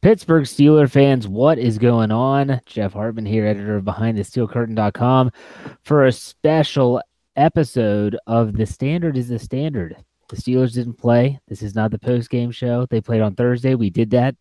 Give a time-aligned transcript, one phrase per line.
[0.00, 2.60] Pittsburgh Steeler fans, what is going on?
[2.66, 5.32] Jeff Hartman here, editor of BehindTheSteelCurtain.com,
[5.82, 7.02] for a special
[7.34, 9.96] episode of The Standard is the Standard.
[10.28, 11.40] The Steelers didn't play.
[11.48, 12.86] This is not the post game show.
[12.86, 13.74] They played on Thursday.
[13.74, 14.36] We did that.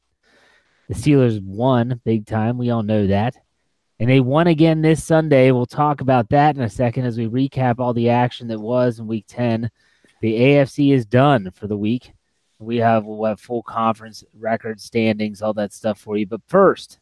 [0.90, 2.60] The Steelers won big time.
[2.60, 3.36] We all know that.
[4.00, 5.52] And they won again this Sunday.
[5.52, 9.00] We'll talk about that in a second as we recap all the action that was
[9.00, 9.72] in week 10.
[10.22, 12.12] The AFC is done for the week.
[12.60, 16.26] We have we'll have full conference record standings, all that stuff for you.
[16.26, 17.00] But first,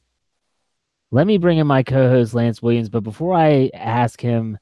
[1.12, 2.90] let me bring in my co-host Lance Williams.
[2.90, 4.58] But before I ask him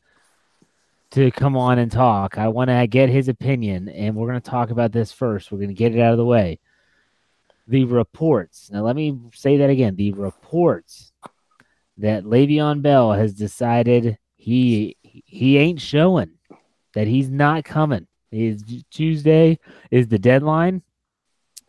[1.11, 4.49] to come on and talk, I want to get his opinion, and we're going to
[4.49, 5.52] talk about this first.
[5.52, 6.59] We're going to get it out of the way.
[7.67, 8.69] The reports.
[8.71, 9.95] Now, let me say that again.
[9.95, 11.11] The reports
[11.97, 16.31] that Le'Veon Bell has decided he he ain't showing,
[16.94, 18.07] that he's not coming.
[18.33, 19.59] Is Tuesday
[19.91, 20.81] is the deadline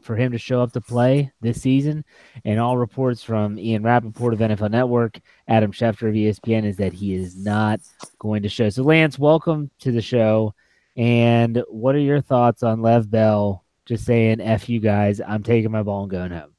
[0.04, 2.04] for him to show up to play this season.
[2.44, 6.92] And all reports from Ian Rapoport of NFL Network, Adam Schefter of ESPN, is that
[6.92, 7.80] he is not
[8.18, 8.68] going to show.
[8.68, 10.54] So, Lance, welcome to the show.
[10.96, 15.70] And what are your thoughts on Lev Bell just saying, F you guys, I'm taking
[15.70, 16.54] my ball and going home?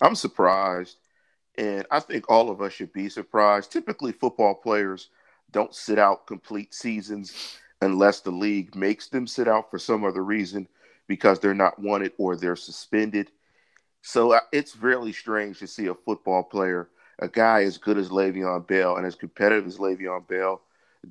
[0.00, 0.96] I'm surprised.
[1.56, 3.70] And I think all of us should be surprised.
[3.70, 5.10] Typically, football players
[5.50, 10.24] don't sit out complete seasons unless the league makes them sit out for some other
[10.24, 10.68] reason
[11.08, 13.30] because they're not wanted or they're suspended.
[14.02, 16.88] So uh, it's really strange to see a football player,
[17.18, 20.62] a guy as good as Le'Veon Bell and as competitive as Le'Veon Bell,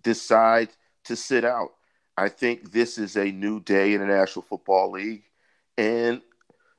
[0.02, 0.70] decide
[1.04, 1.74] to sit out.
[2.18, 5.24] I think this is a new day in the National Football League,
[5.78, 6.22] and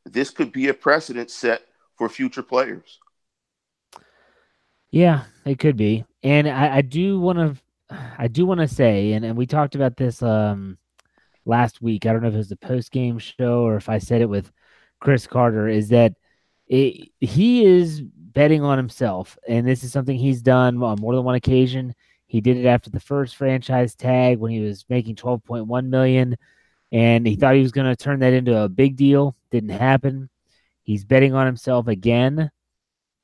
[0.05, 1.63] this could be a precedent set
[1.97, 2.99] for future players.
[4.91, 7.61] Yeah, it could be, and I, I do want to
[8.19, 10.79] I do want to say, and, and we talked about this um,
[11.45, 12.07] last week.
[12.07, 14.29] I don't know if it was the post game show or if I said it
[14.29, 14.51] with
[15.01, 15.69] Chris Carter.
[15.69, 16.15] Is that
[16.67, 21.25] it, he is betting on himself, and this is something he's done on more than
[21.25, 21.95] one occasion.
[22.27, 25.91] He did it after the first franchise tag when he was making twelve point one
[25.91, 26.37] million,
[26.91, 29.37] and he thought he was going to turn that into a big deal.
[29.51, 30.31] Didn't happen.
[30.83, 32.51] He's betting on himself again.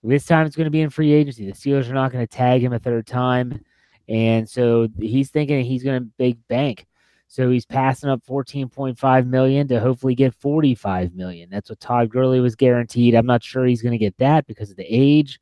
[0.02, 1.46] This time it's going to be in free agency.
[1.46, 3.64] The Steelers are not going to tag him a third time.
[4.08, 6.86] And so he's thinking he's going to big bank.
[7.28, 11.50] So he's passing up 14.5 million to hopefully get 45 million.
[11.50, 13.14] That's what Todd Gurley was guaranteed.
[13.14, 15.38] I'm not sure he's going to get that because of the age.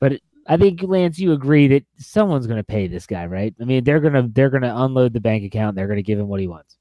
[0.00, 3.54] But I think Lance, you agree that someone's going to pay this guy, right?
[3.60, 5.76] I mean, they're going to they're going to unload the bank account.
[5.76, 6.78] They're going to give him what he wants.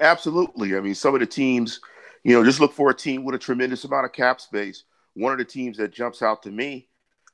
[0.00, 0.76] Absolutely.
[0.76, 1.80] I mean, some of the teams,
[2.24, 4.84] you know, just look for a team with a tremendous amount of cap space.
[5.14, 6.88] One of the teams that jumps out to me,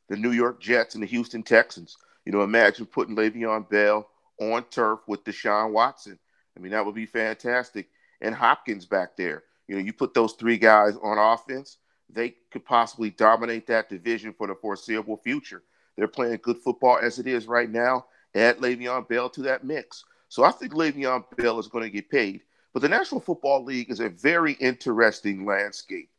[0.08, 1.96] the New York Jets and the Houston Texans.
[2.24, 4.08] You know, imagine putting Le'Veon Bell
[4.40, 6.18] on turf with Deshaun Watson.
[6.56, 7.88] I mean, that would be fantastic.
[8.20, 9.44] And Hopkins back there.
[9.68, 11.78] You know, you put those three guys on offense,
[12.10, 15.62] they could possibly dominate that division for the foreseeable future.
[15.96, 18.06] They're playing good football as it is right now.
[18.34, 20.04] Add Le'Veon Bell to that mix.
[20.28, 22.42] So I think Le'Veon Bell is going to get paid.
[22.72, 26.10] But the National Football League is a very interesting landscape.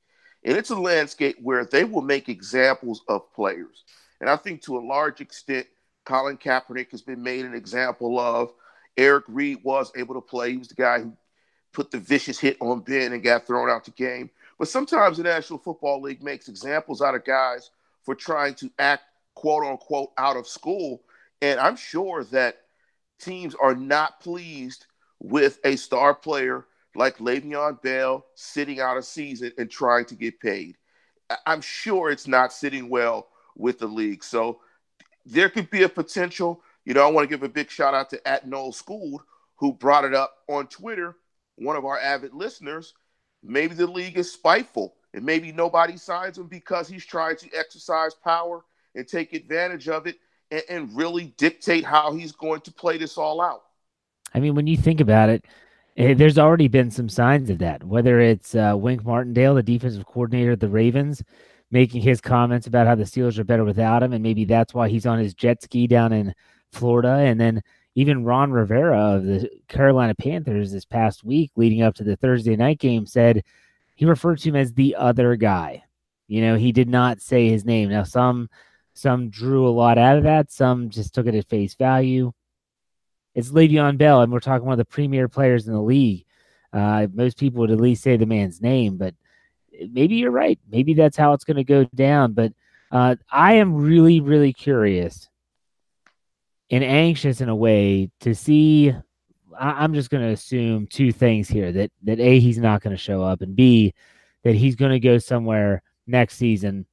[0.43, 3.83] And it's a landscape where they will make examples of players.
[4.22, 5.67] And I think to a large extent,
[6.05, 8.53] Colin Kaepernick has been made an example of.
[8.97, 10.51] Eric Reid was able to play.
[10.51, 11.13] He was the guy who
[11.73, 14.29] put the vicious hit on Ben and got thrown out the game.
[14.57, 17.71] But sometimes the National Football League makes examples out of guys
[18.03, 21.01] for trying to act quote unquote out of school.
[21.41, 22.61] And I'm sure that
[23.19, 24.85] teams are not pleased
[25.19, 30.39] with a star player like Le'Veon Bell sitting out a season and trying to get
[30.39, 30.77] paid.
[31.45, 33.27] I'm sure it's not sitting well
[33.57, 34.23] with the league.
[34.23, 34.61] So
[35.25, 36.62] there could be a potential.
[36.86, 39.22] You know, I want to give a big shout out to at Noel Schooled
[39.56, 41.16] who brought it up on Twitter.
[41.56, 42.94] One of our avid listeners.
[43.44, 48.14] Maybe the league is spiteful, and maybe nobody signs him because he's trying to exercise
[48.14, 48.66] power
[48.96, 50.18] and take advantage of it
[50.52, 53.64] and, and really dictate how he's going to play this all out.
[54.34, 55.46] I mean, when you think about it,
[55.96, 57.84] eh, there's already been some signs of that.
[57.84, 61.23] Whether it's uh, Wink Martindale, the defensive coordinator of the Ravens,
[61.75, 64.87] making his comments about how the Steelers are better without him, and maybe that's why
[64.87, 66.33] he's on his jet ski down in
[66.72, 67.09] Florida.
[67.09, 67.61] And then
[67.95, 72.55] even Ron Rivera of the Carolina Panthers this past week, leading up to the Thursday
[72.55, 73.43] night game, said
[73.93, 75.83] he referred to him as the other guy.
[76.29, 77.89] You know, he did not say his name.
[77.89, 78.49] Now, some
[78.93, 80.53] some drew a lot out of that.
[80.53, 82.31] Some just took it at face value.
[83.33, 86.25] It's Le'Veon Bell, and we're talking one of the premier players in the league.
[86.72, 89.13] Uh, most people would at least say the man's name, but
[89.91, 90.59] maybe you're right.
[90.69, 92.33] Maybe that's how it's going to go down.
[92.33, 92.53] But
[92.91, 95.29] uh, I am really, really curious
[96.69, 98.93] and anxious in a way to see.
[99.57, 102.95] I, am just going to assume two things here: that that a he's not going
[102.95, 103.93] to show up, and b
[104.43, 106.85] that he's going to go somewhere next season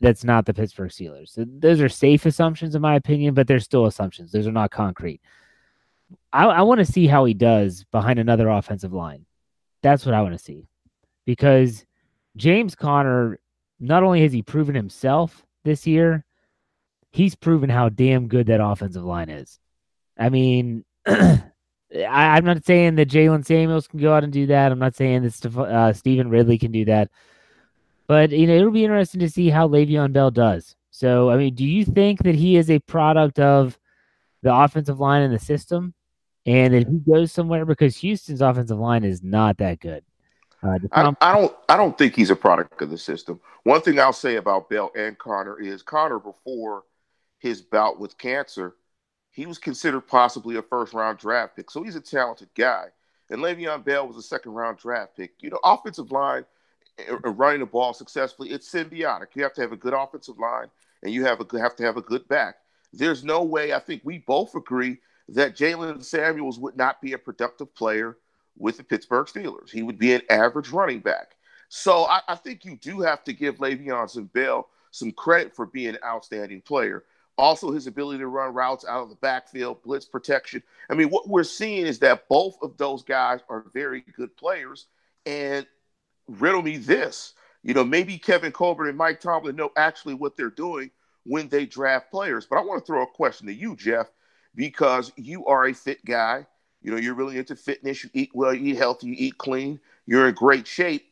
[0.00, 1.30] that's not the Pittsburgh Steelers.
[1.30, 4.30] So those are safe assumptions, in my opinion, but they're still assumptions.
[4.30, 5.20] Those are not concrete.
[6.32, 9.24] I, I want to see how he does behind another offensive line.
[9.82, 10.68] That's what I want to see.
[11.24, 11.84] Because
[12.36, 13.40] James Conner,
[13.80, 16.24] not only has he proven himself this year,
[17.10, 19.58] he's proven how damn good that offensive line is.
[20.18, 21.42] I mean, I,
[21.92, 24.70] am not saying that Jaylen Samuels can go out and do that.
[24.70, 27.10] I'm not saying that Steph- uh, Stevan Ridley can do that.
[28.06, 30.76] But you know, it'll be interesting to see how Le'Veon Bell does.
[30.90, 33.78] So, I mean, do you think that he is a product of
[34.42, 35.94] the offensive line and the system,
[36.44, 40.04] and if he goes somewhere because Houston's offensive line is not that good?
[40.66, 41.56] Uh, I, I, don't.
[41.68, 43.40] I don't think he's a product of the system.
[43.62, 46.84] One thing I'll say about Bell and Conner is Conner before
[47.38, 48.74] his bout with cancer,
[49.30, 51.70] he was considered possibly a first round draft pick.
[51.70, 52.86] So he's a talented guy.
[53.28, 55.32] And Le'Veon Bell was a second round draft pick.
[55.40, 56.44] You know, offensive line
[57.24, 59.26] running the ball successfully, it's symbiotic.
[59.34, 60.68] You have to have a good offensive line,
[61.02, 62.56] and you have a have to have a good back.
[62.92, 63.72] There's no way.
[63.72, 64.98] I think we both agree
[65.28, 68.16] that Jaylen Samuels would not be a productive player
[68.56, 69.70] with the Pittsburgh Steelers.
[69.70, 71.36] He would be an average running back.
[71.68, 75.66] So I, I think you do have to give Le'Veon and Bell some credit for
[75.66, 77.04] being an outstanding player.
[77.38, 80.62] Also, his ability to run routes out of the backfield, blitz protection.
[80.88, 84.86] I mean, what we're seeing is that both of those guys are very good players.
[85.26, 85.66] And
[86.28, 87.34] riddle me this.
[87.62, 90.90] You know, maybe Kevin Colbert and Mike Tomlin know actually what they're doing
[91.24, 92.46] when they draft players.
[92.46, 94.06] But I want to throw a question to you, Jeff,
[94.54, 96.46] because you are a fit guy.
[96.82, 98.04] You know, you're really into fitness.
[98.04, 99.80] You eat well, you eat healthy, you eat clean.
[100.06, 101.06] You're in great shape.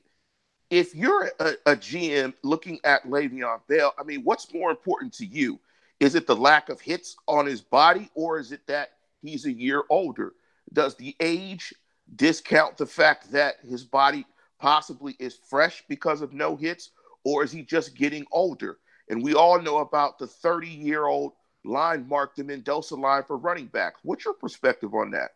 [0.71, 5.27] If you're a, a GM looking at Le'Veon Bell, I mean, what's more important to
[5.27, 5.61] you?
[6.01, 8.91] Is it the lack of hits on his body, or is it that
[9.23, 10.33] he's a year older?
[10.73, 11.73] Does the age
[12.17, 14.27] discount the fact that his body
[14.59, 16.91] possibly is fresh because of no hits,
[17.25, 18.79] or is he just getting older?
[19.09, 21.33] And we all know about the 30 year old
[21.65, 24.01] line mark, the Mendoza line for running backs.
[24.03, 25.33] What's your perspective on that?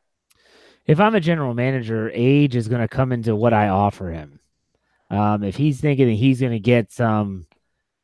[0.88, 4.40] If I'm a general manager, age is going to come into what I offer him.
[5.10, 7.46] Um, if he's thinking that he's going to get some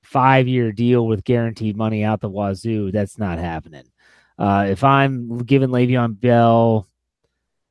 [0.02, 3.84] five year deal with guaranteed money out the wazoo, that's not happening.
[4.38, 6.86] Uh, if I'm giving Le'Veon Bell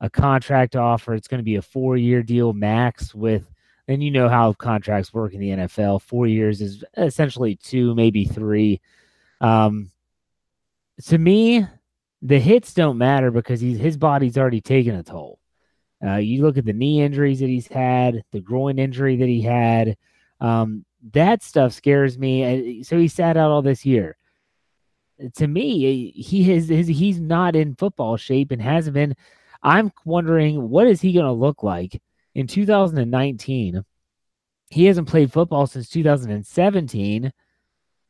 [0.04, 1.14] a contract offer.
[1.14, 3.50] It's going to be a four year deal max with,
[3.88, 6.02] and you know how contracts work in the NFL.
[6.02, 8.82] Four years is essentially two, maybe three.
[9.40, 9.90] Um,
[11.06, 11.66] to me,
[12.24, 15.38] the hits don't matter because he's, his body's already taken a toll.
[16.04, 19.42] Uh, you look at the knee injuries that he's had, the groin injury that he
[19.42, 19.96] had.
[20.40, 22.82] Um, that stuff scares me.
[22.82, 24.16] So he sat out all this year.
[25.36, 29.14] To me, he has his, he's not in football shape and hasn't been
[29.62, 32.00] I'm wondering what is he going to look like
[32.34, 33.82] in 2019?
[34.70, 37.32] He hasn't played football since 2017.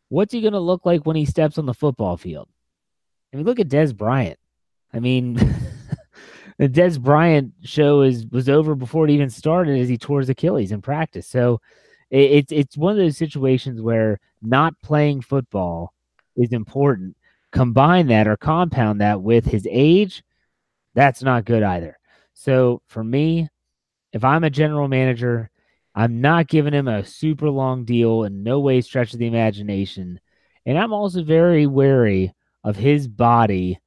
[0.08, 2.48] What's he going to look like when he steps on the football field?
[3.34, 4.38] I mean, look at Dez Bryant.
[4.92, 5.34] I mean,
[6.58, 10.28] the Dez Bryant show is was over before it even started as he tore his
[10.30, 11.26] Achilles in practice.
[11.26, 11.60] So
[12.10, 15.92] it, it's it's one of those situations where not playing football
[16.36, 17.16] is important.
[17.50, 20.22] Combine that or compound that with his age
[20.94, 21.98] that's not good either.
[22.32, 23.48] So for me,
[24.12, 25.50] if I'm a general manager,
[25.94, 30.20] I'm not giving him a super long deal in no way stretch of the imagination.
[30.64, 32.32] And I'm also very wary
[32.64, 33.78] of his body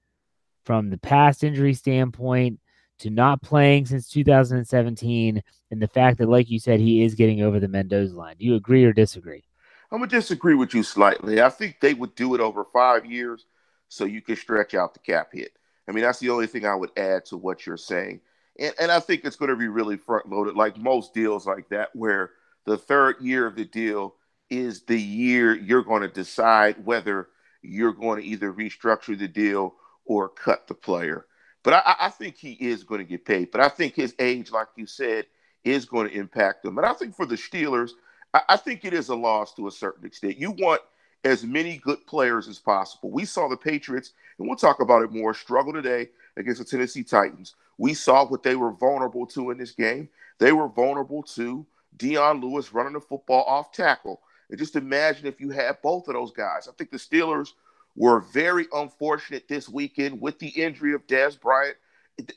[0.63, 2.59] from the past injury standpoint
[2.99, 7.41] to not playing since 2017 and the fact that, like you said, he is getting
[7.41, 8.35] over the Mendoza line.
[8.37, 9.43] Do you agree or disagree?
[9.91, 11.41] I'm going to disagree with you slightly.
[11.41, 13.45] I think they would do it over five years
[13.87, 15.51] so you can stretch out the cap hit.
[15.87, 18.19] I mean, that's the only thing I would add to what you're saying.
[18.59, 21.69] And, and I think it's going to be really front loaded, like most deals like
[21.69, 22.31] that, where
[22.65, 24.15] the third year of the deal
[24.49, 27.29] is the year you're going to decide whether
[27.61, 31.25] you're going to either restructure the deal or cut the player.
[31.63, 33.51] But I, I think he is going to get paid.
[33.51, 35.25] But I think his age, like you said,
[35.63, 36.77] is going to impact him.
[36.77, 37.91] And I think for the Steelers,
[38.33, 40.37] I, I think it is a loss to a certain extent.
[40.37, 40.81] You want
[41.23, 43.11] as many good players as possible.
[43.11, 47.03] We saw the Patriots, and we'll talk about it more, struggle today against the Tennessee
[47.03, 47.55] Titans.
[47.77, 50.09] We saw what they were vulnerable to in this game.
[50.39, 51.65] They were vulnerable to
[51.97, 54.21] Dion Lewis running the football off tackle.
[54.49, 56.67] And just imagine if you had both of those guys.
[56.67, 57.49] I think the Steelers
[57.95, 61.77] were very unfortunate this weekend with the injury of Dez Bryant.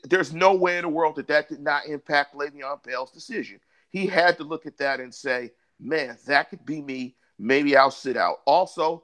[0.03, 3.59] There's no way in the world that that did not impact Le'Veon Bell's decision.
[3.89, 7.91] He had to look at that and say, man, that could be me maybe I'll
[7.91, 8.37] sit out.
[8.45, 9.03] Also,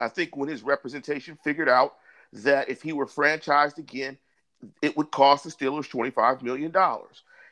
[0.00, 1.94] I think when his representation figured out
[2.32, 4.18] that if he were franchised again,
[4.82, 6.74] it would cost the Steelers $25 million.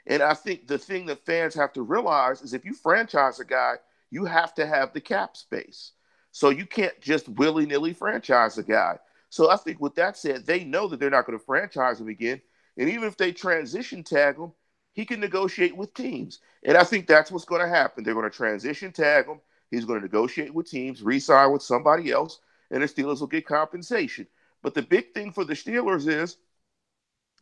[0.09, 3.45] And I think the thing that fans have to realize is if you franchise a
[3.45, 3.75] guy,
[4.11, 5.93] you have to have the cap space.
[6.33, 8.99] So you can't just willy nilly franchise a guy.
[9.31, 12.09] So I think with that said, they know that they're not going to franchise him
[12.09, 12.41] again.
[12.77, 14.53] And even if they transition tag him,
[14.93, 16.41] he can negotiate with teams.
[16.63, 18.05] And I think that's what's going to happen.
[18.05, 19.41] They're going to transition tag him.
[19.71, 23.47] He's going to negotiate with teams, re-sign with somebody else, and the Steelers will get
[23.47, 24.27] compensation.
[24.63, 26.37] But the big thing for the Steelers is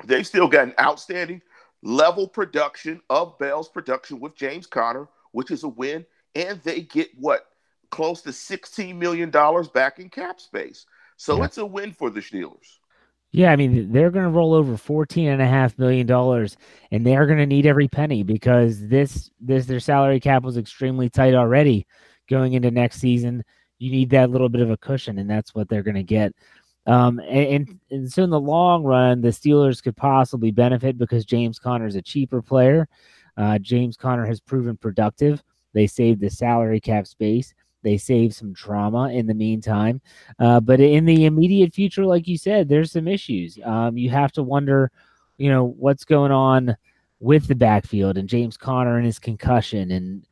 [0.04, 1.42] they've still got an outstanding
[1.82, 7.08] level production of Bell's production with James Conner, which is a win, and they get
[7.18, 7.46] what
[7.90, 9.30] close to $16 million
[9.72, 10.86] back in cap space.
[11.16, 11.44] So yeah.
[11.44, 12.78] it's a win for the Steelers.
[13.30, 16.56] Yeah, I mean they're going to roll over fourteen and a half million dollars,
[16.92, 21.10] and they're going to need every penny because this this their salary cap was extremely
[21.10, 21.84] tight already
[22.30, 23.42] going into next season.
[23.78, 26.32] You need that little bit of a cushion, and that's what they're going to get.
[26.86, 31.58] Um, and, and so in the long run, the Steelers could possibly benefit because James
[31.58, 32.88] Conner is a cheaper player.
[33.36, 35.42] Uh, James Conner has proven productive.
[35.74, 37.52] They saved the salary cap space.
[37.82, 40.00] They save some trauma in the meantime.
[40.38, 43.58] Uh, but in the immediate future, like you said, there's some issues.
[43.62, 44.90] Um, you have to wonder,
[45.36, 46.76] you know, what's going on
[47.20, 49.90] with the backfield and James Conner and his concussion.
[49.90, 50.26] And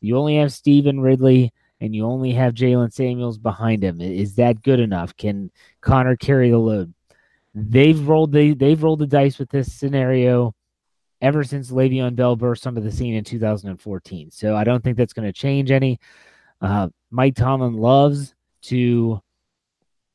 [0.00, 4.00] you only have Stevan Ridley and you only have Jaylen Samuels behind him.
[4.00, 5.16] Is that good enough?
[5.16, 5.50] Can
[5.80, 6.92] Conner carry the load?
[7.54, 10.54] They've rolled the they've rolled the dice with this scenario
[11.20, 14.30] ever since Le'Veon Bell burst onto the scene in 2014.
[14.30, 15.98] So I don't think that's going to change any.
[16.60, 19.20] Uh, Mike Tomlin loves to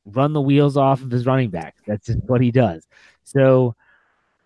[0.06, 1.76] run the wheels off of his running back.
[1.88, 2.88] That's just what he does.
[3.24, 3.76] So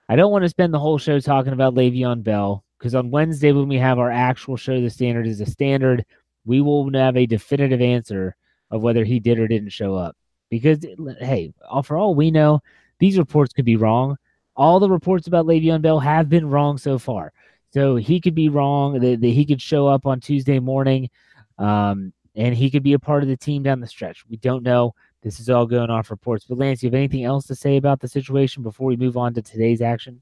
[0.09, 3.51] I don't want to spend the whole show talking about Le'Veon Bell because on Wednesday
[3.51, 6.05] when we have our actual show, the standard is a standard.
[6.45, 8.35] We will have a definitive answer
[8.71, 10.15] of whether he did or didn't show up.
[10.49, 10.79] Because
[11.19, 12.61] hey, for all we know,
[12.99, 14.17] these reports could be wrong.
[14.57, 17.31] All the reports about Le'Veon Bell have been wrong so far.
[17.73, 18.99] So he could be wrong.
[18.99, 21.09] That, that he could show up on Tuesday morning
[21.57, 24.23] um, and he could be a part of the team down the stretch.
[24.29, 24.93] We don't know.
[25.23, 26.45] This is all going off reports.
[26.45, 29.33] But Lance, you have anything else to say about the situation before we move on
[29.33, 30.21] to today's action?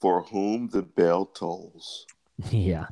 [0.00, 2.06] For whom the bell tolls.
[2.50, 2.86] yeah,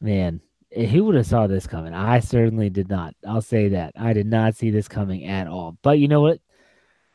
[0.00, 0.40] man,
[0.72, 1.94] eh, who would have saw this coming?
[1.94, 3.14] I certainly did not.
[3.26, 5.76] I'll say that I did not see this coming at all.
[5.82, 6.40] But you know what?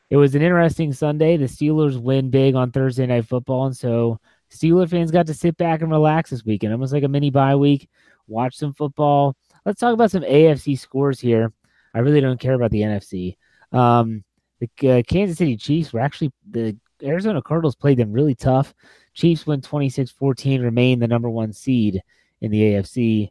[0.09, 1.37] It was an interesting Sunday.
[1.37, 5.57] The Steelers win big on Thursday Night Football, and so Steeler fans got to sit
[5.57, 7.89] back and relax this weekend, almost like a mini bye week
[8.27, 9.35] watch some football.
[9.65, 11.51] Let's talk about some AFC scores here.
[11.93, 13.37] I really don't care about the NFC.
[13.71, 14.23] Um,
[14.59, 18.73] the uh, Kansas City Chiefs were actually the Arizona Cardinals played them really tough.
[19.13, 22.01] Chiefs win 26-14, remain the number one seed
[22.41, 23.29] in the AFC.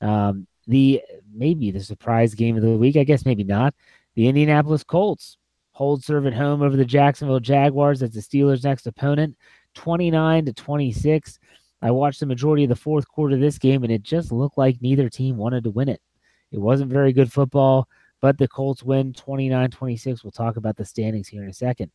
[0.00, 3.74] Um, the maybe the surprise game of the week, I guess maybe not.
[4.14, 5.37] The Indianapolis Colts
[5.78, 8.00] hold serve at home over the Jacksonville Jaguars.
[8.00, 9.36] That's the Steelers' next opponent,
[9.74, 11.38] 29 to 26.
[11.80, 14.58] I watched the majority of the fourth quarter of this game, and it just looked
[14.58, 16.02] like neither team wanted to win it.
[16.50, 17.86] It wasn't very good football,
[18.20, 20.24] but the Colts win 29 26.
[20.24, 21.92] We'll talk about the standings here in a second.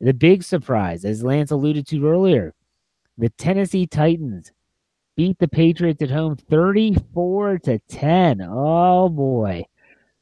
[0.00, 2.54] The big surprise, as Lance alluded to earlier,
[3.18, 4.52] the Tennessee Titans
[5.16, 8.40] beat the Patriots at home 34 to 10.
[8.40, 9.66] Oh boy.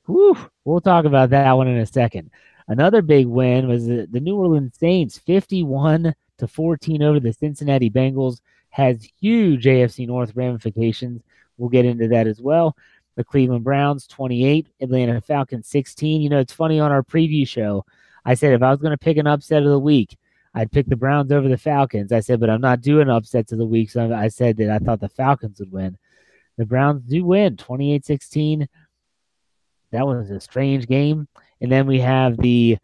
[0.06, 0.36] Whew.
[0.64, 2.32] We'll talk about that one in a second.
[2.68, 7.90] Another big win was the, the New Orleans Saints 51 to 14 over the Cincinnati
[7.90, 8.40] Bengals
[8.70, 11.22] has huge AFC North ramifications.
[11.58, 12.76] We'll get into that as well.
[13.16, 16.20] The Cleveland Browns 28, Atlanta Falcons 16.
[16.20, 17.84] You know, it's funny on our preview show,
[18.24, 20.16] I said if I was going to pick an upset of the week,
[20.54, 22.12] I'd pick the Browns over the Falcons.
[22.12, 23.90] I said, but I'm not doing upsets of the week.
[23.90, 25.98] So I said that I thought the Falcons would win.
[26.56, 28.68] The Browns do win 28 16.
[29.90, 31.28] That was a strange game.
[31.64, 32.76] And then we have the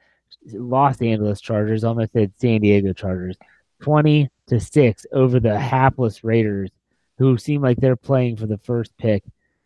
[0.55, 3.37] Los Angeles Chargers, almost said San Diego Chargers,
[3.83, 6.71] 20 to 6 over the hapless Raiders,
[7.19, 9.23] who seem like they're playing for the first pick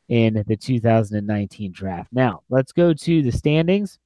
[0.09, 2.13] in the 2019 draft.
[2.13, 4.01] Now, let's go to the standings.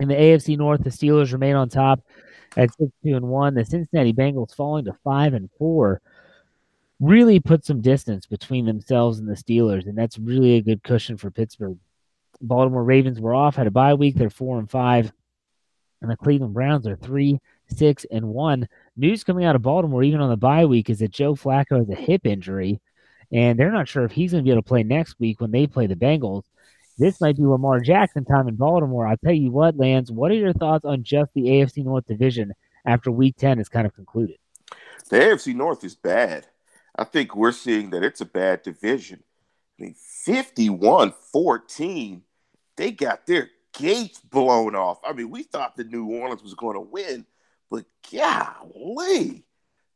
[0.00, 2.00] In the AFC North, the Steelers remain on top
[2.56, 3.52] at 6 2 and 1.
[3.52, 6.00] The Cincinnati Bengals falling to 5 and 4
[7.00, 11.18] really put some distance between themselves and the Steelers, and that's really a good cushion
[11.18, 11.76] for Pittsburgh.
[12.42, 14.16] Baltimore Ravens were off, had a bye week.
[14.16, 15.12] They're 4 and 5.
[16.02, 20.20] And the Cleveland Browns are 3 6 and 1 news coming out of Baltimore, even
[20.20, 22.80] on the bye week, is that Joe Flacco has a hip injury,
[23.32, 25.50] and they're not sure if he's going to be able to play next week when
[25.50, 26.42] they play the Bengals.
[26.98, 29.06] This might be Lamar Jackson time in Baltimore.
[29.06, 32.52] I'll tell you what, Lance, what are your thoughts on just the AFC North division
[32.84, 34.36] after week 10 is kind of concluded?
[35.08, 36.46] The AFC North is bad.
[36.94, 39.22] I think we're seeing that it's a bad division.
[39.78, 39.94] I mean,
[40.24, 42.22] 51 14,
[42.76, 45.00] they got their gates blown off.
[45.04, 47.26] I mean, we thought the New Orleans was going to win
[47.72, 49.44] but golly,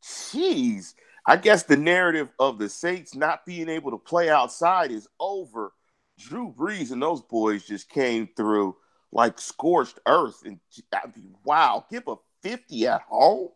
[0.02, 0.94] jeez.
[1.26, 5.72] I guess the narrative of the Saints not being able to play outside is over.
[6.18, 8.76] Drew Brees and those boys just came through
[9.12, 10.42] like scorched earth.
[10.46, 10.58] And
[10.94, 13.48] I mean, wow, give a 50 at home.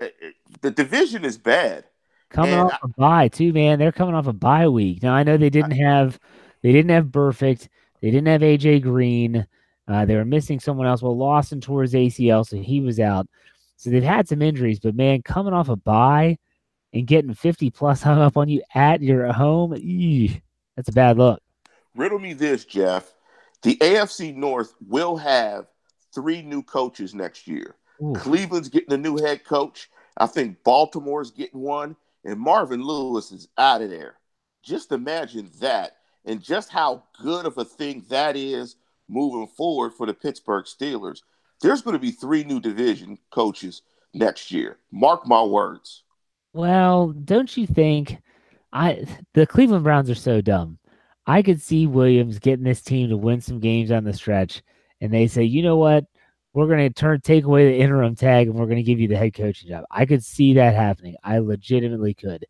[0.00, 0.30] Eh, eh,
[0.60, 1.84] the division is bad.
[2.30, 3.78] Coming and off I, a bye too, man.
[3.78, 5.00] They're coming off a bye week.
[5.00, 6.18] Now I know they didn't I, have
[6.62, 7.68] they didn't have Burfict,
[8.04, 9.46] they didn't have AJ Green.
[9.88, 11.00] Uh, they were missing someone else.
[11.00, 13.26] Well, Lawson tore his ACL, so he was out.
[13.78, 16.36] So they've had some injuries, but man, coming off a bye
[16.92, 20.42] and getting 50 plus hung up on you at your home, eesh,
[20.76, 21.40] that's a bad look.
[21.94, 23.10] Riddle me this, Jeff.
[23.62, 25.64] The AFC North will have
[26.14, 27.74] three new coaches next year.
[28.02, 28.12] Ooh.
[28.14, 29.88] Cleveland's getting a new head coach.
[30.18, 34.16] I think Baltimore's getting one, and Marvin Lewis is out of there.
[34.62, 38.76] Just imagine that, and just how good of a thing that is
[39.08, 41.20] moving forward for the Pittsburgh Steelers.
[41.60, 44.78] There's going to be three new division coaches next year.
[44.90, 46.02] Mark my words.
[46.52, 48.18] Well, don't you think
[48.72, 50.78] I the Cleveland Browns are so dumb.
[51.26, 54.62] I could see Williams getting this team to win some games on the stretch,
[55.00, 56.04] and they say, you know what?
[56.52, 59.08] We're going to turn take away the interim tag, and we're going to give you
[59.08, 59.84] the head coaching job.
[59.90, 61.16] I could see that happening.
[61.24, 62.46] I legitimately could.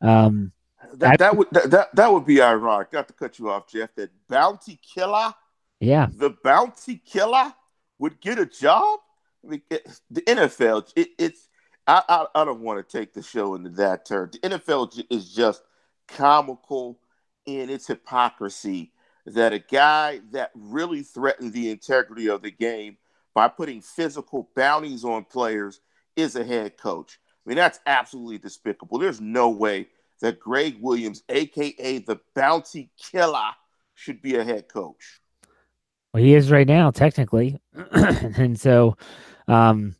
[0.00, 0.52] Um,
[0.98, 2.90] that, that would that, that, that would be ironic.
[2.90, 3.94] Got to cut you off, Jeff.
[3.94, 5.32] That bounty killer,
[5.80, 7.52] yeah, the bounty killer
[7.98, 9.00] would get a job.
[9.44, 11.48] I mean, it, the NFL, it, it's
[11.86, 14.30] I, I I don't want to take the show into that turn.
[14.32, 15.62] The NFL is just
[16.08, 16.98] comical
[17.46, 18.92] in its hypocrisy
[19.26, 22.96] that a guy that really threatened the integrity of the game
[23.34, 25.80] by putting physical bounties on players
[26.16, 27.18] is a head coach.
[27.46, 28.98] I mean, that's absolutely despicable.
[28.98, 29.88] There's no way
[30.20, 33.50] that Gregg Williams, aka the bounty killer,
[33.94, 35.20] should be a head coach.
[36.12, 37.60] Well, he is right now, technically.
[37.92, 38.96] and so
[39.46, 39.94] um,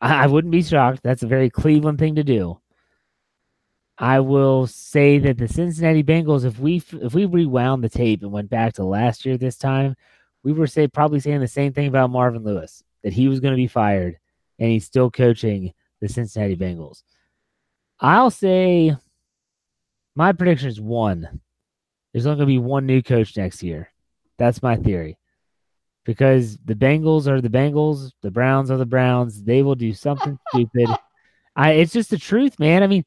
[0.00, 1.00] I, I wouldn't be shocked.
[1.02, 2.58] That's a very Cleveland thing to do.
[3.98, 8.32] I will say that the Cincinnati Bengals, if we if we rewound the tape and
[8.32, 9.94] went back to last year this time,
[10.42, 13.52] we were say probably saying the same thing about Marvin Lewis that he was going
[13.52, 14.18] to be fired,
[14.58, 17.02] and he's still coaching the Cincinnati Bengals.
[18.00, 18.96] I'll say
[20.14, 21.40] my prediction is one.
[22.12, 23.90] There's only going to be one new coach next year.
[24.38, 25.18] That's my theory.
[26.04, 29.42] Because the Bengals are the Bengals, the Browns are the Browns.
[29.42, 30.88] They will do something stupid.
[31.54, 32.82] I it's just the truth, man.
[32.82, 33.04] I mean,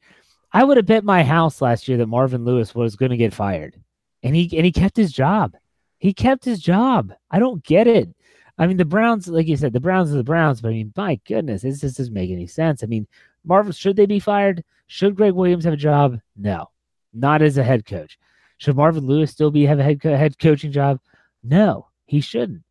[0.52, 3.34] I would have bet my house last year that Marvin Lewis was going to get
[3.34, 3.78] fired,
[4.22, 5.56] and he and he kept his job.
[5.98, 7.12] He kept his job.
[7.30, 8.14] I don't get it.
[8.58, 10.92] I mean, the Browns, like you said, the Browns are the Browns, but I mean,
[10.96, 12.82] my goodness, this just doesn't make any sense.
[12.82, 13.06] I mean,
[13.44, 14.64] Marvin, should they be fired?
[14.86, 16.18] Should Gregg Williams have a job?
[16.36, 16.70] No,
[17.16, 18.18] not as a head coach.
[18.58, 21.00] Should Marvin Lewis still be have a head co- head coaching job?
[21.42, 22.62] No, he shouldn't.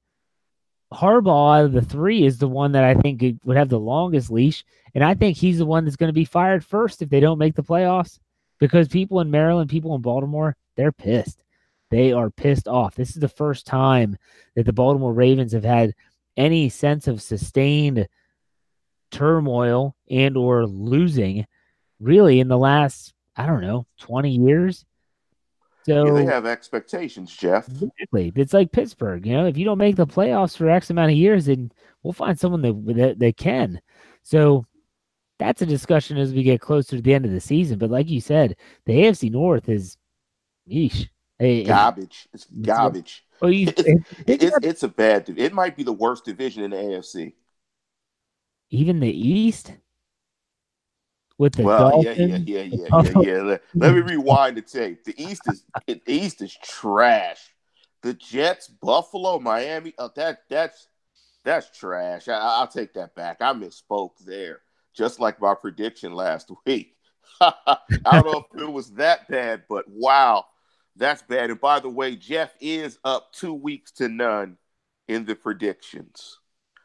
[0.94, 4.32] Harbaugh out of the three is the one that I think would have the longest
[4.32, 7.20] leash, and I think he's the one that's going to be fired first if they
[7.20, 8.20] don't make the playoffs.
[8.58, 11.44] Because people in Maryland, people in Baltimore, they're pissed.
[11.92, 12.96] They are pissed off.
[12.96, 14.18] This is the first time
[14.56, 15.94] that the Baltimore Ravens have had
[16.38, 18.08] any sense of sustained
[19.12, 21.46] turmoil and or losing
[22.00, 24.86] really in the last, I don't know, 20 years.
[25.86, 27.68] So yeah, they have expectations, Jeff.
[27.68, 28.34] Exactly.
[28.36, 29.26] It's like Pittsburgh.
[29.26, 31.72] You know, if you don't make the playoffs for X amount of years, then
[32.02, 33.80] we'll find someone that that, that can.
[34.24, 34.66] So
[35.38, 37.78] that's a discussion as we get closer to the end of the season.
[37.78, 39.98] But like you said, the AFC North is,
[40.68, 41.08] yeesh,
[41.40, 42.28] garbage.
[42.34, 43.24] It's garbage.
[43.42, 43.84] Well, you, it's,
[44.26, 45.32] it's, it's a bad.
[45.38, 47.34] It might be the worst division in the AFC.
[48.72, 49.74] Even the East
[51.38, 52.48] with the well, Dolphins?
[52.48, 53.42] yeah, yeah, yeah, yeah, yeah, yeah.
[53.42, 55.04] Let, let me rewind the tape.
[55.04, 57.54] The East is the East is trash.
[58.02, 59.94] The Jets, Buffalo, Miami.
[59.98, 60.88] Oh, that that's
[61.44, 62.28] that's trash.
[62.28, 63.38] I, will take that back.
[63.42, 64.62] I misspoke there.
[64.94, 66.96] Just like my prediction last week.
[67.42, 70.46] I don't know if it was that bad, but wow,
[70.96, 71.50] that's bad.
[71.50, 74.58] And by the way, Jeff is up two weeks to none
[75.08, 76.40] in the predictions.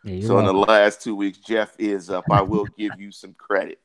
[0.04, 2.24] Yeah, so in the last two weeks, Jeff is up.
[2.30, 3.78] I will give you some credit.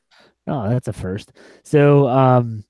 [0.46, 1.32] Oh, that's a first.
[1.64, 2.64] So um,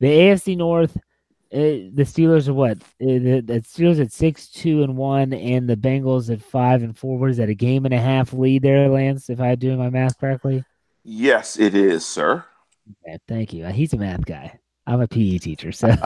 [0.00, 2.78] the AFC North, uh, the Steelers are what?
[2.78, 6.96] Uh, the, the Steelers at six, two, and one, and the Bengals at five and
[6.96, 7.18] four.
[7.18, 7.48] What is that?
[7.48, 9.28] A game and a half lead there, Lance?
[9.28, 10.64] If I'm doing my math correctly.
[11.04, 12.44] Yes, it is, sir.
[13.04, 13.66] Okay, thank you.
[13.66, 14.58] He's a math guy.
[14.86, 15.94] I'm a PE teacher, so.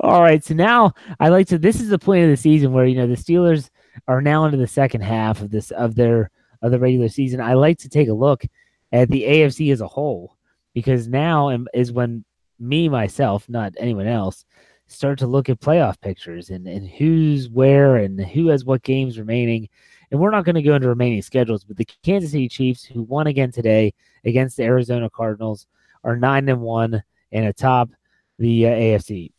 [0.00, 1.58] All right, so now I like to.
[1.58, 3.70] This is the point of the season where you know the Steelers
[4.06, 6.30] are now into the second half of this of their
[6.62, 8.44] of the regular season, I like to take a look
[8.92, 10.36] at the AFC as a whole
[10.74, 12.24] because now is when
[12.58, 14.44] me myself, not anyone else,
[14.86, 19.18] start to look at playoff pictures and, and who's where and who has what games
[19.18, 19.68] remaining.
[20.10, 23.02] And we're not going to go into remaining schedules, but the Kansas City Chiefs, who
[23.02, 25.66] won again today against the Arizona Cardinals,
[26.04, 27.90] are nine and one and atop
[28.38, 29.32] the uh, AFC.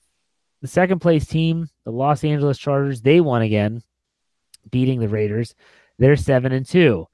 [0.61, 3.83] The second place team, the Los Angeles Chargers, they won again,
[4.69, 5.55] beating the Raiders.
[5.99, 7.07] They're seven and two.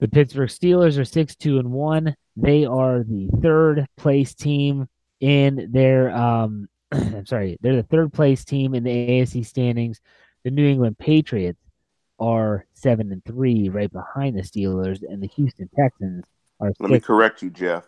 [0.00, 2.14] The Pittsburgh Steelers are six two and one.
[2.36, 4.88] They are the third place team
[5.20, 10.00] in their um I'm sorry, they're the third place team in the AFC standings.
[10.44, 11.58] The New England Patriots
[12.18, 16.24] are seven and three, right behind the Steelers, and the Houston Texans
[16.60, 16.72] are.
[16.78, 17.84] Let me correct you, Jeff.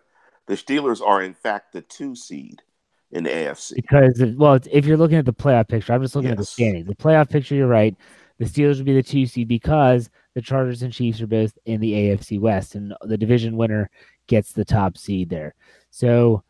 [0.47, 2.63] The Steelers are in fact the two seed
[3.11, 6.31] in the AFC because well, if you're looking at the playoff picture, I'm just looking
[6.31, 6.35] yes.
[6.35, 6.87] at the standings.
[6.87, 7.95] The playoff picture, you're right.
[8.39, 11.81] The Steelers would be the two seed because the Chargers and Chiefs are both in
[11.81, 13.91] the AFC West, and the division winner
[14.29, 15.55] gets the top seed there.
[15.91, 16.45] So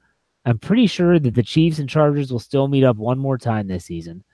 [0.44, 3.66] I'm pretty sure that the Chiefs and Chargers will still meet up one more time
[3.66, 4.24] this season.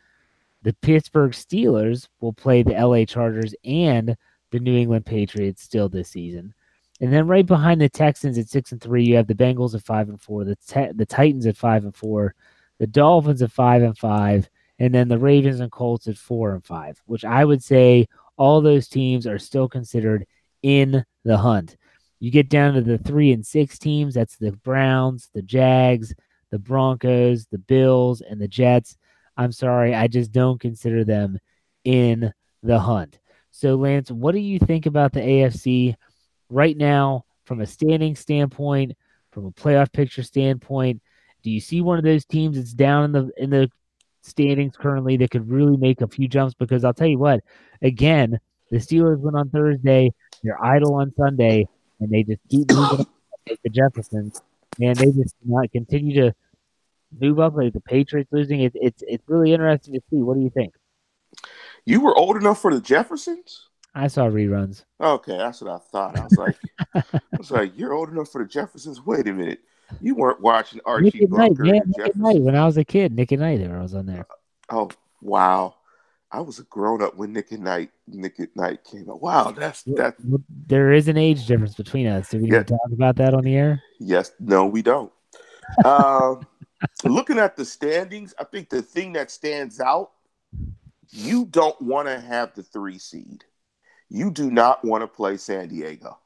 [0.63, 4.17] The Pittsburgh Steelers will play the LA Chargers and
[4.51, 6.55] the New England Patriots still this season.
[7.01, 9.83] And then right behind the Texans at six and three, you have the Bengals at
[9.83, 12.35] five and four, the te- the Titans at five and four,
[12.79, 16.65] the Dolphins at five and five, and then the Ravens and Colts at four and
[16.65, 17.01] five.
[17.07, 18.07] Which I would say
[18.37, 20.27] all those teams are still considered
[20.63, 21.77] in the hunt.
[22.21, 24.15] You get down to the three and six teams.
[24.15, 26.15] That's the Browns, the Jags,
[26.51, 28.97] the Broncos, the Bills, and the Jets.
[29.37, 31.39] I'm sorry, I just don't consider them
[31.85, 32.33] in
[32.63, 33.19] the hunt.
[33.51, 35.95] So, Lance, what do you think about the AFC
[36.49, 38.93] right now from a standing standpoint,
[39.31, 41.03] from a playoff picture standpoint?
[41.43, 43.71] Do you see one of those teams that's down in the in the
[44.25, 46.55] standings currently that could really make a few jumps?
[46.55, 47.41] Because I'll tell you what,
[47.83, 48.39] again,
[48.71, 51.69] the Steelers went on Thursday, they're idle on Sunday
[52.01, 53.09] and they just keep moving up
[53.49, 54.43] like the Jeffersons,
[54.81, 56.35] and they just not continue to
[57.21, 58.61] move up like the Patriots losing.
[58.61, 60.23] It, it's it's really interesting to see.
[60.23, 60.75] What do you think?
[61.85, 63.69] You were old enough for the Jeffersons.
[63.95, 64.85] I saw reruns.
[65.01, 66.19] Okay, that's what I thought.
[66.19, 66.57] I was like,
[66.95, 69.05] I was like, you're old enough for the Jeffersons.
[69.05, 69.61] Wait a minute,
[70.01, 71.65] you weren't watching Archie Nick Bunker.
[71.65, 72.41] Night, yeah, Nick Night.
[72.41, 74.27] When I was a kid, Nick at Nite, I was on there.
[74.71, 75.75] Oh wow!
[76.31, 79.23] I was a grown up when Nick at Nite Nick at Nite came out.
[79.23, 80.17] Wow, that's that.
[80.67, 82.31] There is an age difference between us.
[82.31, 82.63] Do we yeah.
[82.63, 83.83] talk about that on the air?
[84.01, 84.33] Yes.
[84.41, 85.13] No, we don't.
[85.85, 86.37] uh,
[87.05, 90.11] looking at the standings, I think the thing that stands out,
[91.11, 93.45] you don't want to have the three seed.
[94.09, 96.19] You do not want to play San Diego.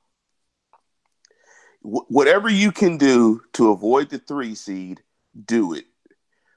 [1.82, 5.02] Wh- whatever you can do to avoid the three seed,
[5.46, 5.86] do it.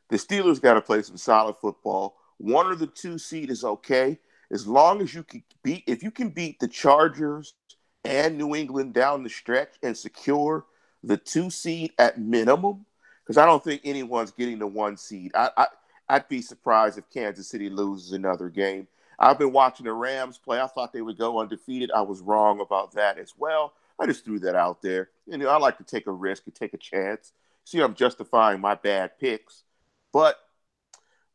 [0.10, 4.17] The Steelers got to play some solid football one or the two seed is okay
[4.49, 5.84] as long as you can beat.
[5.86, 7.53] If you can beat the Chargers
[8.03, 10.65] and New England down the stretch and secure
[11.03, 12.86] the two seed at minimum,
[13.23, 15.31] because I don't think anyone's getting the one seed.
[15.36, 15.67] I, I
[16.10, 18.88] I'd be surprised if Kansas City loses another game.
[19.19, 20.60] I've been watching the Rams play.
[20.60, 21.91] I thought they would go undefeated.
[21.91, 23.73] I was wrong about that as well.
[24.02, 25.10] I just threw that out there.
[25.28, 27.34] You know, I like to take a risk and take a chance.
[27.66, 29.64] See, I'm justifying my bad picks.
[30.12, 30.38] But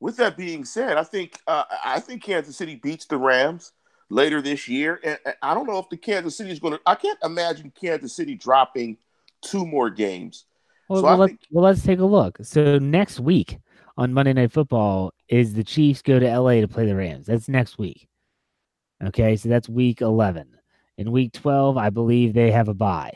[0.00, 3.72] with that being said, I think uh, I think Kansas City beats the Rams
[4.10, 6.80] later this year, and I don't know if the Kansas City is going to.
[6.84, 8.98] I can't imagine Kansas City dropping
[9.42, 10.44] two more games.
[10.88, 12.38] Well, so well, let's, well, let's take a look.
[12.42, 13.58] So next week
[13.96, 17.26] on Monday Night Football is the Chiefs go to LA to play the Rams.
[17.26, 18.08] That's next week.
[19.04, 20.55] Okay, so that's week 11.
[20.98, 23.12] In week 12, I believe they have a bye.